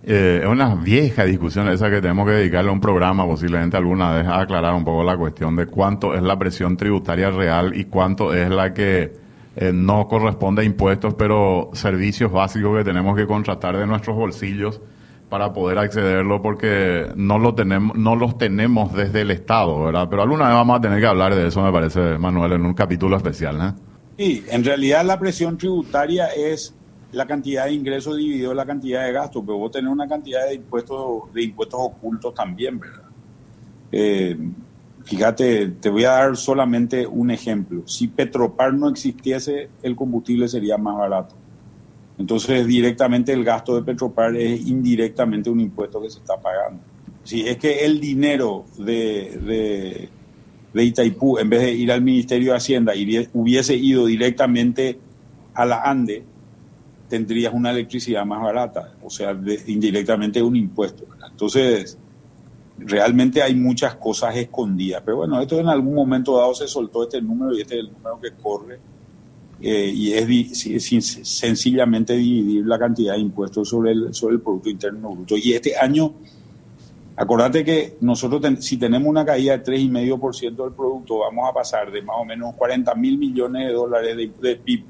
Eh, 0.07 0.41
es 0.43 0.47
una 0.47 0.75
vieja 0.75 1.25
discusión 1.25 1.67
esa 1.67 1.89
que 1.89 1.99
tenemos 1.99 2.27
que 2.27 2.33
dedicarle 2.33 2.69
a 2.69 2.73
un 2.73 2.79
programa 2.79 3.25
posiblemente 3.25 3.75
alguna 3.75 4.11
vez 4.11 4.27
a 4.27 4.39
aclarar 4.39 4.75
un 4.75 4.85
poco 4.85 5.03
la 5.03 5.17
cuestión 5.17 5.55
de 5.55 5.65
cuánto 5.65 6.13
es 6.13 6.21
la 6.21 6.37
presión 6.37 6.77
tributaria 6.77 7.31
real 7.31 7.75
y 7.75 7.85
cuánto 7.85 8.31
es 8.31 8.47
la 8.51 8.71
que 8.71 9.13
eh, 9.55 9.71
no 9.73 10.07
corresponde 10.07 10.61
a 10.61 10.65
impuestos, 10.65 11.15
pero 11.15 11.71
servicios 11.73 12.31
básicos 12.31 12.77
que 12.77 12.83
tenemos 12.83 13.15
que 13.15 13.25
contratar 13.25 13.77
de 13.77 13.87
nuestros 13.87 14.15
bolsillos 14.15 14.79
para 15.27 15.51
poder 15.53 15.79
accederlo 15.79 16.39
porque 16.39 17.07
no 17.15 17.39
lo 17.39 17.55
tenemos 17.55 17.97
no 17.97 18.15
los 18.15 18.37
tenemos 18.37 18.93
desde 18.93 19.21
el 19.21 19.31
Estado, 19.31 19.85
¿verdad? 19.85 20.07
Pero 20.07 20.21
alguna 20.21 20.45
vez 20.45 20.53
vamos 20.53 20.77
a 20.77 20.81
tener 20.81 20.99
que 20.99 21.07
hablar 21.07 21.33
de 21.33 21.47
eso, 21.47 21.63
me 21.63 21.71
parece, 21.71 22.19
Manuel, 22.19 22.51
en 22.51 22.65
un 22.67 22.75
capítulo 22.75 23.17
especial, 23.17 23.59
¿eh? 23.59 23.73
Sí, 24.17 24.45
en 24.51 24.63
realidad 24.63 25.03
la 25.03 25.17
presión 25.17 25.57
tributaria 25.57 26.27
es 26.27 26.75
la 27.15 27.25
cantidad 27.25 27.65
de 27.65 27.73
ingresos 27.73 28.17
dividido 28.17 28.53
la 28.53 28.65
cantidad 28.65 29.05
de 29.05 29.13
gastos, 29.13 29.41
pero 29.45 29.57
vos 29.57 29.71
tenés 29.71 29.91
una 29.91 30.07
cantidad 30.07 30.45
de 30.47 30.55
impuestos, 30.55 31.33
de 31.33 31.43
impuestos 31.43 31.79
ocultos 31.81 32.33
también, 32.35 32.77
¿verdad? 32.77 33.05
Eh, 33.91 34.37
fíjate, 35.05 35.67
te 35.67 35.89
voy 35.89 36.03
a 36.03 36.11
dar 36.11 36.35
solamente 36.35 37.07
un 37.07 37.31
ejemplo. 37.31 37.87
Si 37.87 38.09
Petropar 38.09 38.73
no 38.73 38.89
existiese, 38.89 39.69
el 39.81 39.95
combustible 39.95 40.49
sería 40.49 40.77
más 40.77 40.97
barato. 40.97 41.35
Entonces, 42.17 42.67
directamente 42.67 43.31
el 43.31 43.45
gasto 43.45 43.75
de 43.75 43.83
Petropar 43.83 44.35
es 44.35 44.67
indirectamente 44.67 45.49
un 45.49 45.61
impuesto 45.61 46.01
que 46.01 46.09
se 46.09 46.19
está 46.19 46.35
pagando. 46.37 46.81
Si 47.23 47.47
es 47.47 47.57
que 47.57 47.85
el 47.85 48.01
dinero 48.01 48.65
de, 48.77 50.09
de, 50.73 50.83
Itaipú, 50.83 51.37
en 51.37 51.49
vez 51.49 51.61
de 51.61 51.71
ir 51.71 51.91
al 51.93 52.01
Ministerio 52.01 52.51
de 52.51 52.57
Hacienda, 52.57 52.93
hubiese 53.33 53.75
ido 53.75 54.05
directamente 54.05 54.99
a 55.53 55.65
la 55.65 55.81
ANDE, 55.83 56.23
tendrías 57.07 57.53
una 57.53 57.71
electricidad 57.71 58.25
más 58.25 58.41
barata, 58.41 58.93
o 59.03 59.09
sea, 59.09 59.37
indirectamente 59.67 60.41
un 60.41 60.55
impuesto. 60.55 61.05
Entonces, 61.29 61.97
realmente 62.77 63.41
hay 63.41 63.55
muchas 63.55 63.95
cosas 63.95 64.35
escondidas, 64.35 65.01
pero 65.05 65.17
bueno, 65.17 65.39
esto 65.39 65.59
en 65.59 65.67
algún 65.67 65.95
momento 65.95 66.37
dado 66.37 66.53
se 66.53 66.67
soltó 66.67 67.03
este 67.03 67.21
número 67.21 67.55
y 67.55 67.61
este 67.61 67.75
es 67.75 67.79
el 67.81 67.91
número 67.91 68.19
que 68.19 68.31
corre, 68.31 68.79
eh, 69.61 69.91
y 69.93 70.13
es, 70.13 71.17
sencillamente 71.23 72.13
dividir 72.13 72.65
la 72.65 72.77
cantidad 72.77 73.13
de 73.13 73.19
impuestos 73.19 73.69
sobre 73.69 73.91
el, 73.91 74.13
sobre 74.13 74.35
el 74.35 74.41
Producto 74.41 74.69
Interno 74.69 75.11
Bruto. 75.11 75.37
Y 75.37 75.53
este 75.53 75.77
año, 75.77 76.11
acordate 77.15 77.63
que 77.63 77.95
nosotros 78.01 78.41
si 78.59 78.77
tenemos 78.77 79.07
una 79.07 79.23
caída 79.23 79.57
de 79.57 79.63
3,5% 79.63 80.63
del 80.63 80.73
producto, 80.73 81.19
vamos 81.19 81.49
a 81.49 81.53
pasar 81.53 81.91
de 81.91 82.01
más 82.01 82.17
o 82.19 82.25
menos 82.25 82.53
40 82.55 82.93
mil 82.95 83.17
millones 83.17 83.67
de 83.67 83.73
dólares 83.73 84.17
de, 84.17 84.31
de 84.41 84.55
PIB 84.57 84.83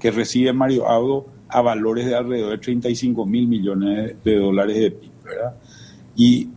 que 0.00 0.10
recibe 0.10 0.52
Mario 0.52 0.88
Audo 0.88 1.26
a 1.50 1.60
valores 1.60 2.06
de 2.06 2.14
alrededor 2.14 2.50
de 2.50 2.58
35 2.58 3.26
mil 3.26 3.48
millones 3.48 4.16
de 4.24 4.36
dólares 4.36 4.78
de 4.78 4.90
PIB, 4.90 5.10
¿verdad? 5.24 5.54
Y 6.16 6.48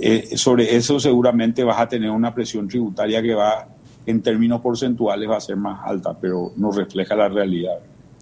eh, 0.00 0.36
sobre 0.36 0.74
eso 0.74 0.98
seguramente 0.98 1.62
vas 1.62 1.80
a 1.80 1.88
tener 1.88 2.10
una 2.10 2.34
presión 2.34 2.68
tributaria 2.68 3.22
que 3.22 3.34
va, 3.34 3.68
en 4.06 4.22
términos 4.22 4.60
porcentuales, 4.60 5.28
va 5.28 5.36
a 5.36 5.40
ser 5.40 5.56
más 5.56 5.80
alta, 5.84 6.16
pero 6.20 6.52
no 6.56 6.72
refleja 6.72 7.14
la 7.14 7.28
realidad. 7.28 7.78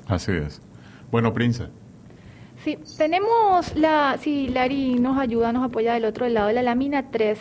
Así 0.06 0.32
es. 0.32 0.60
Bueno, 1.10 1.32
Prince. 1.32 1.64
Sí, 2.64 2.78
tenemos 2.96 3.74
la, 3.74 4.18
si 4.20 4.48
Lari 4.48 4.94
nos 4.94 5.18
ayuda, 5.18 5.52
nos 5.52 5.64
apoya 5.64 5.94
del 5.94 6.04
otro 6.04 6.28
lado, 6.28 6.52
la 6.52 6.62
lámina 6.62 7.10
3 7.10 7.38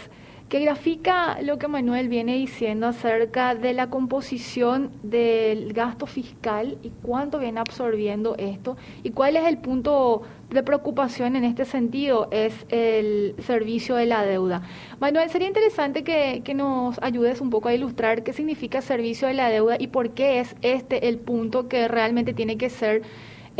que 0.52 0.60
grafica 0.60 1.42
lo 1.42 1.58
que 1.58 1.70
Manuel 1.70 2.10
viene 2.10 2.36
diciendo 2.36 2.86
acerca 2.86 3.56
de 3.56 3.72
la 3.74 3.90
composición 3.90 4.92
del 5.02 5.72
gasto 5.72 6.08
fiscal 6.08 6.78
y 6.84 6.92
cuánto 7.02 7.40
viene 7.40 7.62
absorbiendo 7.62 8.36
esto 8.38 8.76
y 9.02 9.12
cuál 9.12 9.38
es 9.38 9.46
el 9.46 9.60
punto 9.60 10.24
de 10.50 10.62
preocupación 10.62 11.38
en 11.38 11.46
este 11.46 11.64
sentido, 11.64 12.28
es 12.32 12.54
el 12.68 13.34
servicio 13.48 13.96
de 13.96 14.08
la 14.08 14.26
deuda. 14.26 14.64
Manuel, 15.00 15.30
sería 15.30 15.48
interesante 15.48 16.04
que, 16.04 16.42
que 16.44 16.54
nos 16.54 17.02
ayudes 17.02 17.40
un 17.40 17.50
poco 17.50 17.70
a 17.70 17.74
ilustrar 17.74 18.24
qué 18.24 18.34
significa 18.34 18.82
servicio 18.82 19.30
de 19.30 19.36
la 19.36 19.48
deuda 19.48 19.78
y 19.80 19.88
por 19.88 20.10
qué 20.10 20.42
es 20.42 20.58
este 20.62 21.08
el 21.08 21.18
punto 21.18 21.70
que 21.70 21.88
realmente 21.88 22.34
tiene 22.34 22.58
que 22.58 22.70
ser 22.70 23.04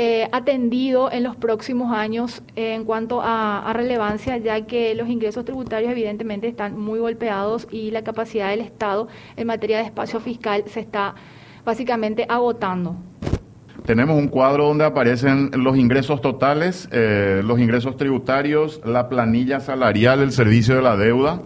eh, 0.04 0.28
atendido 0.32 1.12
en 1.12 1.22
los 1.22 1.36
próximos 1.36 1.94
años 1.96 2.42
en 2.56 2.86
cuanto 2.86 3.22
a, 3.24 3.72
relevancia, 3.72 4.36
ya 4.38 4.66
que 4.66 4.96
los 4.96 5.08
ingresos 5.08 5.46
tributarios 5.46 5.92
evidentemente 5.92 6.48
están 6.48 6.76
muy 6.76 6.98
golpeados 6.98 7.68
y 7.70 7.92
la 7.92 8.04
capacidad 8.04 8.50
del 8.50 8.62
Estado 8.62 9.08
en 9.38 9.46
materia 9.46 9.78
de 9.78 9.84
espacio 9.84 10.20
fiscal 10.20 10.64
se 10.66 10.80
está 10.80 11.14
básicamente 11.64 12.26
agotando. 12.28 12.96
Tenemos 13.86 14.18
un 14.18 14.28
cuadro 14.28 14.70
donde 14.70 14.86
aparecen 14.86 15.52
los 15.54 15.78
ingresos 15.78 16.20
totales, 16.20 16.90
eh, 16.92 17.44
los 17.46 17.60
ingresos 17.60 17.96
tributarios, 17.96 18.82
la 18.84 19.08
planilla 19.08 19.60
salarial, 19.60 20.24
el 20.24 20.32
servicio 20.32 20.74
de 20.74 20.82
la 20.82 20.98
deuda 20.98 21.44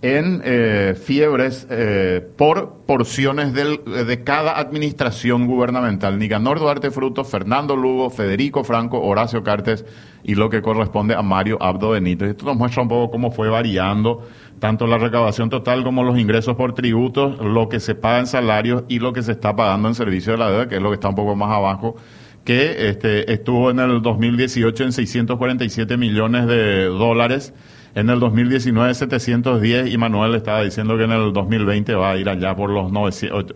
en 0.00 0.42
eh, 0.44 0.94
fiebres 1.00 1.66
eh, 1.70 2.24
por 2.36 2.84
porciones 2.86 3.52
de 3.52 4.22
cada 4.22 4.58
administración 4.58 5.46
gubernamental. 5.46 6.18
Nicanor 6.18 6.60
Duarte 6.60 6.90
Fruto, 6.90 7.24
Fernando 7.24 7.74
Lugo, 7.74 8.08
Federico 8.08 8.62
Franco, 8.62 9.00
Horacio 9.00 9.42
Cartes 9.42 9.84
y 10.22 10.36
lo 10.36 10.50
que 10.50 10.62
corresponde 10.62 11.14
a 11.14 11.22
Mario 11.22 11.58
Abdo 11.60 11.90
Benítez. 11.90 12.30
Esto 12.30 12.46
nos 12.46 12.56
muestra 12.56 12.82
un 12.82 12.88
poco 12.88 13.10
cómo 13.10 13.32
fue 13.32 13.48
variando 13.48 14.26
tanto 14.60 14.86
la 14.86 14.98
recaudación 14.98 15.50
total 15.50 15.84
como 15.84 16.02
los 16.02 16.18
ingresos 16.18 16.56
por 16.56 16.74
tributos, 16.74 17.38
lo 17.40 17.68
que 17.68 17.80
se 17.80 17.94
paga 17.94 18.20
en 18.20 18.26
salarios 18.26 18.84
y 18.88 18.98
lo 18.98 19.12
que 19.12 19.22
se 19.22 19.32
está 19.32 19.54
pagando 19.54 19.88
en 19.88 19.94
servicio 19.94 20.32
de 20.32 20.38
la 20.38 20.50
deuda, 20.50 20.68
que 20.68 20.76
es 20.76 20.82
lo 20.82 20.90
que 20.90 20.94
está 20.94 21.08
un 21.08 21.14
poco 21.14 21.34
más 21.34 21.50
abajo 21.50 21.96
que 22.44 22.88
este, 22.88 23.30
estuvo 23.30 23.70
en 23.70 23.78
el 23.78 24.00
2018 24.00 24.84
en 24.84 24.92
647 24.92 25.98
millones 25.98 26.46
de 26.46 26.84
dólares 26.84 27.52
en 27.94 28.10
el 28.10 28.20
2019 28.20 28.94
710 28.94 29.92
y 29.92 29.98
Manuel 29.98 30.34
estaba 30.34 30.62
diciendo 30.62 30.96
que 30.96 31.04
en 31.04 31.12
el 31.12 31.32
2020 31.32 31.94
va 31.94 32.10
a 32.12 32.16
ir 32.16 32.28
allá 32.28 32.54
por 32.54 32.70
los 32.70 32.92
900, 32.92 33.54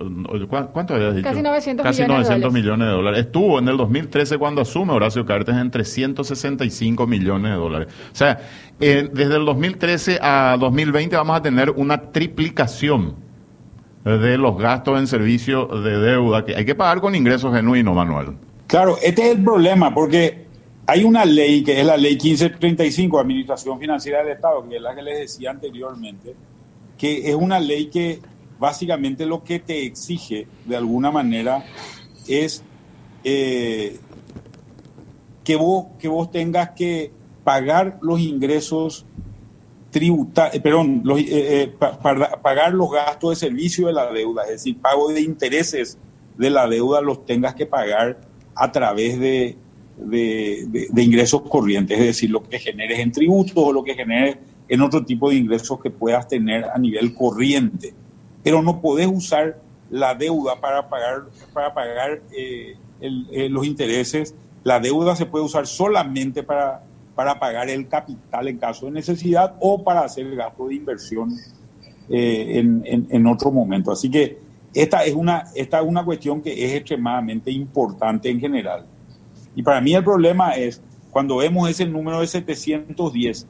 ¿cuánto 0.73 0.95
habías 0.95 1.15
dicho? 1.15 1.29
Casi 1.29 1.43
900, 1.43 1.85
Casi 1.85 2.03
millones, 2.03 2.29
900 2.29 2.53
millones 2.53 2.89
de 2.89 2.93
dólares. 2.93 3.21
Estuvo 3.21 3.59
en 3.59 3.69
el 3.69 3.77
2013 3.77 4.39
cuando 4.39 4.63
asume 4.63 4.93
Horacio 4.93 5.25
Cartes 5.27 5.55
en 5.55 5.71
365 5.71 7.07
millones 7.07 7.53
de 7.53 7.57
dólares. 7.57 7.89
O 8.13 8.17
sea, 8.17 8.41
desde 8.79 9.37
el 9.37 9.45
2013 9.45 10.19
a 10.21 10.57
2020 10.59 11.17
vamos 11.17 11.37
a 11.37 11.43
tener 11.43 11.71
una 11.71 12.01
triplicación 12.01 13.15
de 14.05 14.37
los 14.37 14.59
gastos 14.59 14.99
en 14.99 15.07
servicio 15.07 15.67
de 15.67 15.99
deuda 15.99 16.45
que 16.45 16.57
hay 16.57 16.65
que 16.65 16.75
pagar 16.75 17.01
con 17.01 17.15
ingresos 17.15 17.55
genuinos, 17.55 17.95
Manuel. 17.95 18.31
Claro, 18.67 18.97
este 19.03 19.23
es 19.23 19.37
el 19.37 19.45
problema, 19.45 19.95
porque 19.95 20.47
hay 20.87 21.05
una 21.05 21.25
ley 21.25 21.63
que 21.63 21.79
es 21.79 21.87
la 21.87 21.97
ley 21.97 22.13
1535, 22.13 23.19
Administración 23.19 23.79
Financiera 23.79 24.23
del 24.23 24.33
Estado, 24.33 24.69
que 24.69 24.77
es 24.77 24.83
la 24.83 24.95
que 24.95 25.03
les 25.03 25.19
decía 25.19 25.51
anteriormente, 25.51 26.35
que 26.99 27.29
es 27.31 27.35
una 27.35 27.61
ley 27.61 27.87
que 27.87 28.21
básicamente 28.59 29.27
lo 29.27 29.43
que 29.43 29.59
te 29.59 29.85
exige 29.85 30.47
de 30.65 30.77
alguna 30.77 31.11
manera 31.11 31.65
es 32.27 32.63
eh, 33.25 33.99
que, 35.45 35.57
vos, 35.57 35.87
que 35.99 36.09
vos 36.09 36.31
tengas 36.31 36.71
que 36.71 37.13
pagar 37.45 37.99
los 38.03 38.21
ingresos 38.21 39.05
tributarios, 39.91 40.57
eh, 40.57 40.61
perdón, 40.61 41.03
eh, 41.19 41.73
pagar 42.43 42.73
los 42.73 42.91
gastos 42.91 43.31
de 43.31 43.37
servicio 43.37 43.87
de 43.87 43.93
la 43.93 44.11
deuda, 44.11 44.45
es 44.45 44.51
decir, 44.51 44.79
pago 44.81 45.13
de 45.13 45.21
intereses 45.21 45.99
de 46.39 46.51
la 46.51 46.67
deuda 46.67 47.01
los 47.01 47.27
tengas 47.27 47.55
que 47.55 47.67
pagar 47.67 48.19
a 48.55 48.73
través 48.73 49.19
de 49.21 49.57
de, 49.97 50.89
ingresos 50.97 51.43
corrientes, 51.43 51.99
es 51.99 52.07
decir, 52.07 52.31
lo 52.31 52.43
que 52.43 52.59
generes 52.59 52.99
en 52.99 53.13
tributos 53.13 53.55
o 53.57 53.73
lo 53.73 53.85
que 53.85 53.95
generes 53.95 54.37
en 54.69 54.81
otro 54.81 55.05
tipo 55.05 55.31
de 55.31 55.37
ingresos 55.37 55.81
que 55.81 55.91
puedas 55.91 56.27
tener 56.29 56.65
a 56.65 56.79
nivel 56.79 57.15
corriente. 57.15 57.93
Pero 58.43 58.63
no 58.63 58.81
podés 58.81 59.07
usar 59.07 59.59
la 59.91 60.15
deuda 60.15 60.61
para 60.61 60.89
pagar, 60.89 61.25
para 61.53 61.75
pagar 61.75 62.21
eh, 62.37 62.77
eh, 63.01 63.49
los 63.49 63.67
intereses. 63.67 64.35
La 64.65 64.81
deuda 64.81 65.15
se 65.17 65.27
puede 65.27 65.45
usar 65.45 65.67
solamente 65.67 66.43
para, 66.43 66.83
para 67.15 67.39
pagar 67.39 67.69
el 67.69 67.89
capital 67.89 68.49
en 68.49 68.59
caso 68.59 68.87
de 68.87 68.93
necesidad 68.93 69.55
o 69.61 69.83
para 69.83 70.01
hacer 70.01 70.35
gasto 70.35 70.69
de 70.69 70.77
inversión 70.77 71.37
eh, 72.09 72.59
en, 72.59 73.07
en, 73.11 73.27
otro 73.27 73.51
momento. 73.51 73.93
Así 73.93 74.11
que 74.11 74.39
esta 74.75 75.05
es, 75.05 75.15
una, 75.15 75.45
esta 75.55 75.81
es 75.81 75.87
una 75.87 76.05
cuestión 76.05 76.41
que 76.41 76.65
es 76.65 76.73
extremadamente 76.75 77.51
importante 77.51 78.31
en 78.31 78.41
general. 78.41 78.87
Y 79.55 79.63
para 79.63 79.81
mí 79.81 79.95
el 79.95 80.05
problema 80.05 80.53
es 80.53 80.81
cuando 81.11 81.37
vemos 81.37 81.69
ese 81.69 81.87
número 81.87 82.21
de 82.21 82.27
710, 82.27 83.47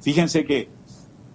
fíjense 0.00 0.44
que 0.44 0.68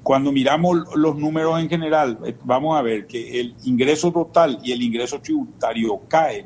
cuando 0.04 0.32
miramos 0.32 0.96
los 0.96 1.16
números 1.16 1.60
en 1.60 1.70
general, 1.70 2.20
eh, 2.26 2.36
vamos 2.44 2.78
a 2.78 2.82
ver 2.82 3.08
que 3.08 3.40
el 3.40 3.56
ingreso 3.64 4.12
total 4.12 4.60
y 4.64 4.72
el 4.72 4.82
ingreso 4.82 5.20
tributario 5.20 6.00
cae 6.08 6.46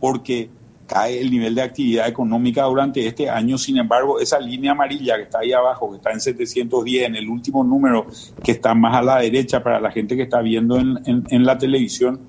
porque 0.00 0.50
cae 0.86 1.20
el 1.20 1.30
nivel 1.30 1.54
de 1.54 1.62
actividad 1.62 2.08
económica 2.08 2.64
durante 2.64 3.06
este 3.06 3.30
año. 3.30 3.56
Sin 3.56 3.78
embargo, 3.78 4.20
esa 4.20 4.38
línea 4.38 4.72
amarilla 4.72 5.16
que 5.16 5.22
está 5.22 5.38
ahí 5.38 5.52
abajo, 5.52 5.90
que 5.90 5.96
está 5.96 6.12
en 6.12 6.20
710, 6.20 7.06
en 7.06 7.16
el 7.16 7.28
último 7.28 7.62
número 7.62 8.06
que 8.42 8.52
está 8.52 8.74
más 8.74 8.96
a 8.96 9.02
la 9.02 9.18
derecha 9.18 9.62
para 9.62 9.80
la 9.80 9.90
gente 9.90 10.16
que 10.16 10.22
está 10.22 10.40
viendo 10.40 10.78
en, 10.78 10.98
en 11.06 11.44
la 11.44 11.56
televisión, 11.56 12.20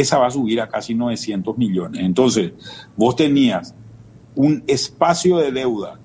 esa 0.00 0.18
va 0.18 0.28
a 0.28 0.30
subir 0.30 0.60
a 0.60 0.68
casi 0.68 0.94
900 0.94 1.56
millones. 1.58 2.02
Entonces, 2.02 2.52
vos 2.96 3.16
tenías 3.16 3.74
un 4.34 4.62
espacio 4.66 5.38
de 5.38 5.50
deuda, 5.50 5.98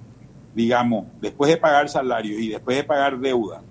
digamos, 0.56 1.06
después 1.22 1.52
de 1.52 1.58
pagar 1.58 1.90
salarios 1.90 2.42
y 2.42 2.50
después 2.50 2.78
de 2.78 2.84
pagar 2.84 3.20
deuda, 3.20 3.62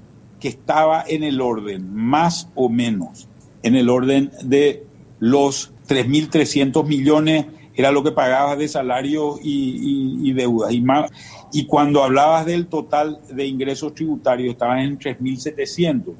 que 0.40 0.48
estaba 0.48 1.04
en 1.06 1.22
el 1.22 1.40
orden, 1.40 1.94
más 1.94 2.48
o 2.54 2.68
menos, 2.68 3.28
en 3.62 3.76
el 3.76 3.88
orden 3.88 4.30
de 4.42 4.84
los 5.18 5.72
3.300 5.88 6.84
millones, 6.86 7.46
era 7.74 7.90
lo 7.90 8.02
que 8.02 8.12
pagabas 8.12 8.58
de 8.58 8.68
salarios 8.68 9.38
y, 9.42 10.18
y, 10.28 10.32
deudas. 10.32 10.72
Y, 10.72 10.80
más, 10.80 11.10
y 11.52 11.66
cuando 11.66 12.02
hablabas 12.02 12.44
del 12.44 12.66
total 12.66 13.20
de 13.30 13.46
ingresos 13.46 13.94
tributarios, 13.94 14.52
estaban 14.52 14.80
en 14.80 14.98
3.700. 14.98 16.12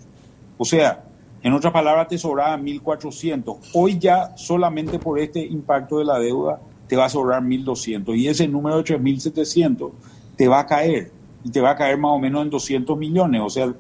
O 0.57 0.65
sea, 0.65 1.05
en 1.43 1.53
otras 1.53 1.73
palabras, 1.73 2.09
te 2.09 2.19
sobraba 2.19 2.57
1.400. 2.57 3.71
Hoy 3.75 3.99
ya 3.99 4.37
solamente 4.37 4.99
por 4.99 5.19
este 5.19 5.45
impacto 5.45 5.99
de 5.99 6.05
la 6.05 6.19
deuda 6.19 6.61
te 6.87 6.97
va 6.97 7.07
a 7.07 7.09
sobrar 7.09 7.43
1.200 7.43 8.17
y 8.17 8.29
ese 8.29 8.47
número 8.47 8.77
de 8.83 8.85
3.700 8.85 9.91
te 10.37 10.47
va 10.47 10.61
a 10.61 10.67
caer 10.67 11.11
y 11.45 11.51
te 11.51 11.61
va 11.61 11.71
a 11.71 11.77
caer 11.77 11.99
más 11.99 12.13
o 12.13 12.19
menos 12.19 12.43
en 12.43 12.51
200 12.51 12.97
millones. 12.97 13.41
O 13.45 13.51
sea, 13.51 13.75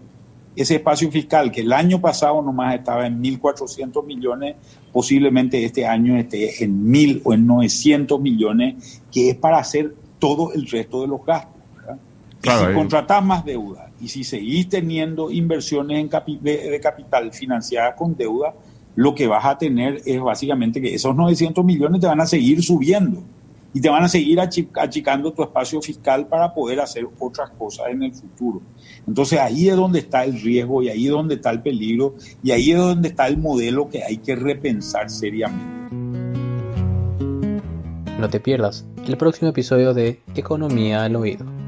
ese 0.56 0.76
espacio 0.76 1.10
fiscal 1.10 1.50
que 1.50 1.60
el 1.60 1.72
año 1.72 2.00
pasado 2.00 2.42
nomás 2.42 2.74
estaba 2.74 3.06
en 3.06 3.22
1.400 3.22 4.04
millones, 4.04 4.56
posiblemente 4.92 5.64
este 5.64 5.86
año 5.86 6.16
esté 6.16 6.64
en 6.64 6.84
1.000 6.86 7.22
o 7.24 7.32
en 7.32 7.46
900 7.46 8.20
millones, 8.20 9.02
que 9.10 9.30
es 9.30 9.36
para 9.36 9.58
hacer 9.58 9.94
todo 10.18 10.52
el 10.52 10.66
resto 10.66 11.00
de 11.02 11.08
los 11.08 11.24
gastos. 11.24 11.61
Si 12.42 12.74
contratás 12.74 13.24
más 13.24 13.44
deuda 13.44 13.88
y 14.00 14.08
si 14.08 14.24
seguís 14.24 14.68
teniendo 14.68 15.30
inversiones 15.30 16.00
en 16.00 16.10
de, 16.40 16.80
capital 16.82 17.32
financiadas 17.32 17.94
con 17.94 18.16
deuda, 18.16 18.52
lo 18.96 19.14
que 19.14 19.26
vas 19.26 19.44
a 19.44 19.56
tener 19.56 20.02
es 20.04 20.20
básicamente 20.20 20.80
que 20.80 20.94
esos 20.94 21.14
900 21.14 21.64
millones 21.64 22.00
te 22.00 22.06
van 22.06 22.20
a 22.20 22.26
seguir 22.26 22.62
subiendo 22.62 23.22
y 23.72 23.80
te 23.80 23.88
van 23.88 24.02
a 24.02 24.08
seguir 24.08 24.38
achicando 24.40 25.32
tu 25.32 25.42
espacio 25.42 25.80
fiscal 25.80 26.26
para 26.26 26.52
poder 26.52 26.80
hacer 26.80 27.06
otras 27.18 27.50
cosas 27.50 27.86
en 27.90 28.02
el 28.02 28.12
futuro. 28.12 28.60
Entonces 29.06 29.38
ahí 29.38 29.68
es 29.68 29.76
donde 29.76 30.00
está 30.00 30.24
el 30.24 30.40
riesgo 30.40 30.82
y 30.82 30.88
ahí 30.88 31.06
es 31.06 31.12
donde 31.12 31.36
está 31.36 31.50
el 31.50 31.62
peligro 31.62 32.16
y 32.42 32.50
ahí 32.50 32.72
es 32.72 32.78
donde 32.78 33.08
está 33.08 33.28
el 33.28 33.38
modelo 33.38 33.88
que 33.88 34.02
hay 34.02 34.18
que 34.18 34.34
repensar 34.36 35.08
seriamente. 35.08 35.96
No 38.18 38.28
te 38.28 38.40
pierdas 38.40 38.84
el 39.06 39.16
próximo 39.16 39.50
episodio 39.50 39.94
de 39.94 40.20
Economía 40.34 41.04
al 41.04 41.16
Oído. 41.16 41.61